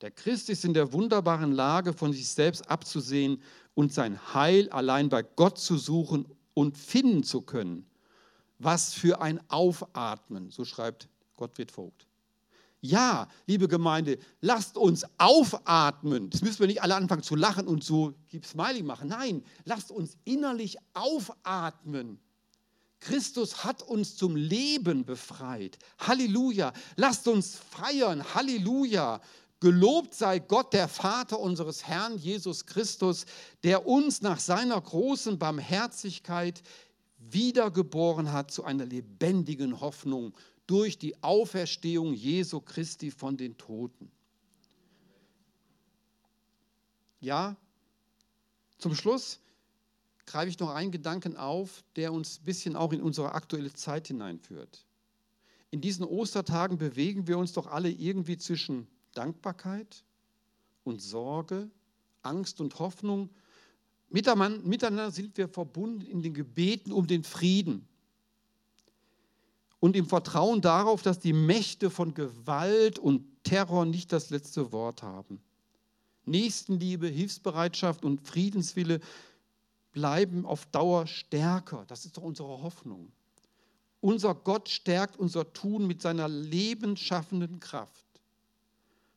Der 0.00 0.10
Christ 0.10 0.50
ist 0.50 0.64
in 0.64 0.74
der 0.74 0.92
wunderbaren 0.92 1.52
Lage, 1.52 1.92
von 1.92 2.12
sich 2.12 2.28
selbst 2.28 2.70
abzusehen 2.70 3.42
und 3.74 3.92
sein 3.92 4.34
Heil 4.34 4.68
allein 4.70 5.08
bei 5.08 5.22
Gott 5.22 5.58
zu 5.58 5.78
suchen 5.78 6.26
und 6.54 6.76
finden 6.76 7.22
zu 7.22 7.42
können. 7.42 7.86
Was 8.58 8.92
für 8.92 9.20
ein 9.20 9.40
Aufatmen, 9.50 10.50
so 10.50 10.64
schreibt 10.64 11.08
Gottfried 11.36 11.70
Vogt. 11.70 12.06
Ja, 12.80 13.28
liebe 13.46 13.68
Gemeinde, 13.68 14.18
lasst 14.40 14.76
uns 14.76 15.04
aufatmen. 15.18 16.30
Das 16.30 16.42
müssen 16.42 16.60
wir 16.60 16.66
nicht 16.66 16.82
alle 16.82 16.94
anfangen 16.94 17.22
zu 17.22 17.34
lachen 17.34 17.66
und 17.66 17.82
so 17.82 18.14
Smiley 18.44 18.82
machen. 18.82 19.08
Nein, 19.08 19.42
lasst 19.64 19.90
uns 19.90 20.16
innerlich 20.24 20.76
aufatmen. 20.94 22.18
Christus 23.00 23.64
hat 23.64 23.82
uns 23.82 24.16
zum 24.16 24.36
Leben 24.36 25.04
befreit. 25.04 25.78
Halleluja. 25.98 26.72
Lasst 26.96 27.28
uns 27.28 27.56
feiern. 27.56 28.34
Halleluja. 28.34 29.20
Gelobt 29.60 30.14
sei 30.14 30.38
Gott, 30.38 30.72
der 30.72 30.88
Vater 30.88 31.40
unseres 31.40 31.84
Herrn 31.86 32.18
Jesus 32.18 32.66
Christus, 32.66 33.24
der 33.62 33.86
uns 33.86 34.20
nach 34.20 34.38
seiner 34.38 34.80
großen 34.80 35.38
Barmherzigkeit 35.38 36.62
wiedergeboren 37.18 38.32
hat 38.32 38.50
zu 38.50 38.64
einer 38.64 38.84
lebendigen 38.84 39.80
Hoffnung 39.80 40.34
durch 40.66 40.98
die 40.98 41.22
Auferstehung 41.22 42.12
Jesu 42.12 42.60
Christi 42.60 43.10
von 43.10 43.36
den 43.36 43.56
Toten. 43.56 44.10
Ja, 47.20 47.56
zum 48.78 48.94
Schluss 48.94 49.40
greife 50.26 50.50
ich 50.50 50.58
noch 50.58 50.70
einen 50.70 50.90
Gedanken 50.90 51.36
auf, 51.36 51.84
der 51.94 52.12
uns 52.12 52.40
ein 52.40 52.44
bisschen 52.44 52.76
auch 52.76 52.92
in 52.92 53.00
unsere 53.00 53.32
aktuelle 53.32 53.72
Zeit 53.72 54.08
hineinführt. 54.08 54.84
In 55.70 55.80
diesen 55.80 56.04
Ostertagen 56.04 56.78
bewegen 56.78 57.26
wir 57.26 57.38
uns 57.38 57.52
doch 57.52 57.66
alle 57.66 57.90
irgendwie 57.90 58.36
zwischen 58.36 58.86
Dankbarkeit 59.14 60.04
und 60.84 61.00
Sorge, 61.00 61.70
Angst 62.22 62.60
und 62.60 62.78
Hoffnung. 62.78 63.30
Miteinander 64.08 65.10
sind 65.10 65.36
wir 65.36 65.48
verbunden 65.48 66.06
in 66.06 66.22
den 66.22 66.34
Gebeten 66.34 66.92
um 66.92 67.06
den 67.06 67.24
Frieden 67.24 67.86
und 69.80 69.96
im 69.96 70.06
Vertrauen 70.06 70.60
darauf, 70.60 71.02
dass 71.02 71.18
die 71.18 71.32
Mächte 71.32 71.90
von 71.90 72.14
Gewalt 72.14 72.98
und 72.98 73.24
Terror 73.42 73.84
nicht 73.84 74.12
das 74.12 74.30
letzte 74.30 74.72
Wort 74.72 75.02
haben. 75.02 75.40
Nächstenliebe, 76.24 77.06
Hilfsbereitschaft 77.06 78.04
und 78.04 78.26
Friedenswille 78.26 79.00
bleiben 79.96 80.44
auf 80.44 80.66
Dauer 80.66 81.06
stärker. 81.06 81.86
Das 81.88 82.04
ist 82.04 82.18
doch 82.18 82.22
unsere 82.22 82.62
Hoffnung. 82.62 83.10
Unser 84.02 84.34
Gott 84.34 84.68
stärkt 84.68 85.16
unser 85.16 85.50
Tun 85.54 85.86
mit 85.86 86.02
seiner 86.02 86.28
lebensschaffenden 86.28 87.60
Kraft. 87.60 88.04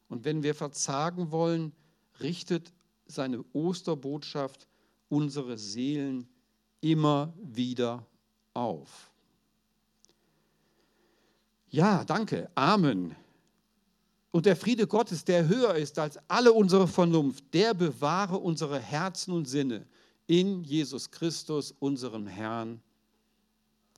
Und 0.07 0.23
wenn 0.23 0.41
wir 0.41 0.55
verzagen 0.55 1.31
wollen, 1.31 1.73
richtet 2.21 2.71
seine 3.07 3.43
Osterbotschaft 3.51 4.69
unsere 5.09 5.57
Seelen 5.57 6.29
immer 6.79 7.33
wieder 7.41 8.05
auf. 8.53 9.11
Ja, 11.71 12.05
danke. 12.05 12.49
Amen. 12.55 13.17
Und 14.31 14.45
der 14.45 14.55
Friede 14.55 14.87
Gottes, 14.87 15.25
der 15.25 15.45
höher 15.45 15.75
ist 15.75 15.99
als 15.99 16.17
alle 16.29 16.53
unsere 16.53 16.87
Vernunft, 16.87 17.53
der 17.53 17.73
bewahre 17.73 18.37
unsere 18.37 18.79
Herzen 18.79 19.33
und 19.33 19.45
Sinne 19.45 19.85
in 20.29 20.63
Jesus 20.63 21.09
Christus, 21.09 21.73
unserem 21.79 22.27
Herrn. 22.27 22.79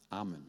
Amen. 0.10 0.46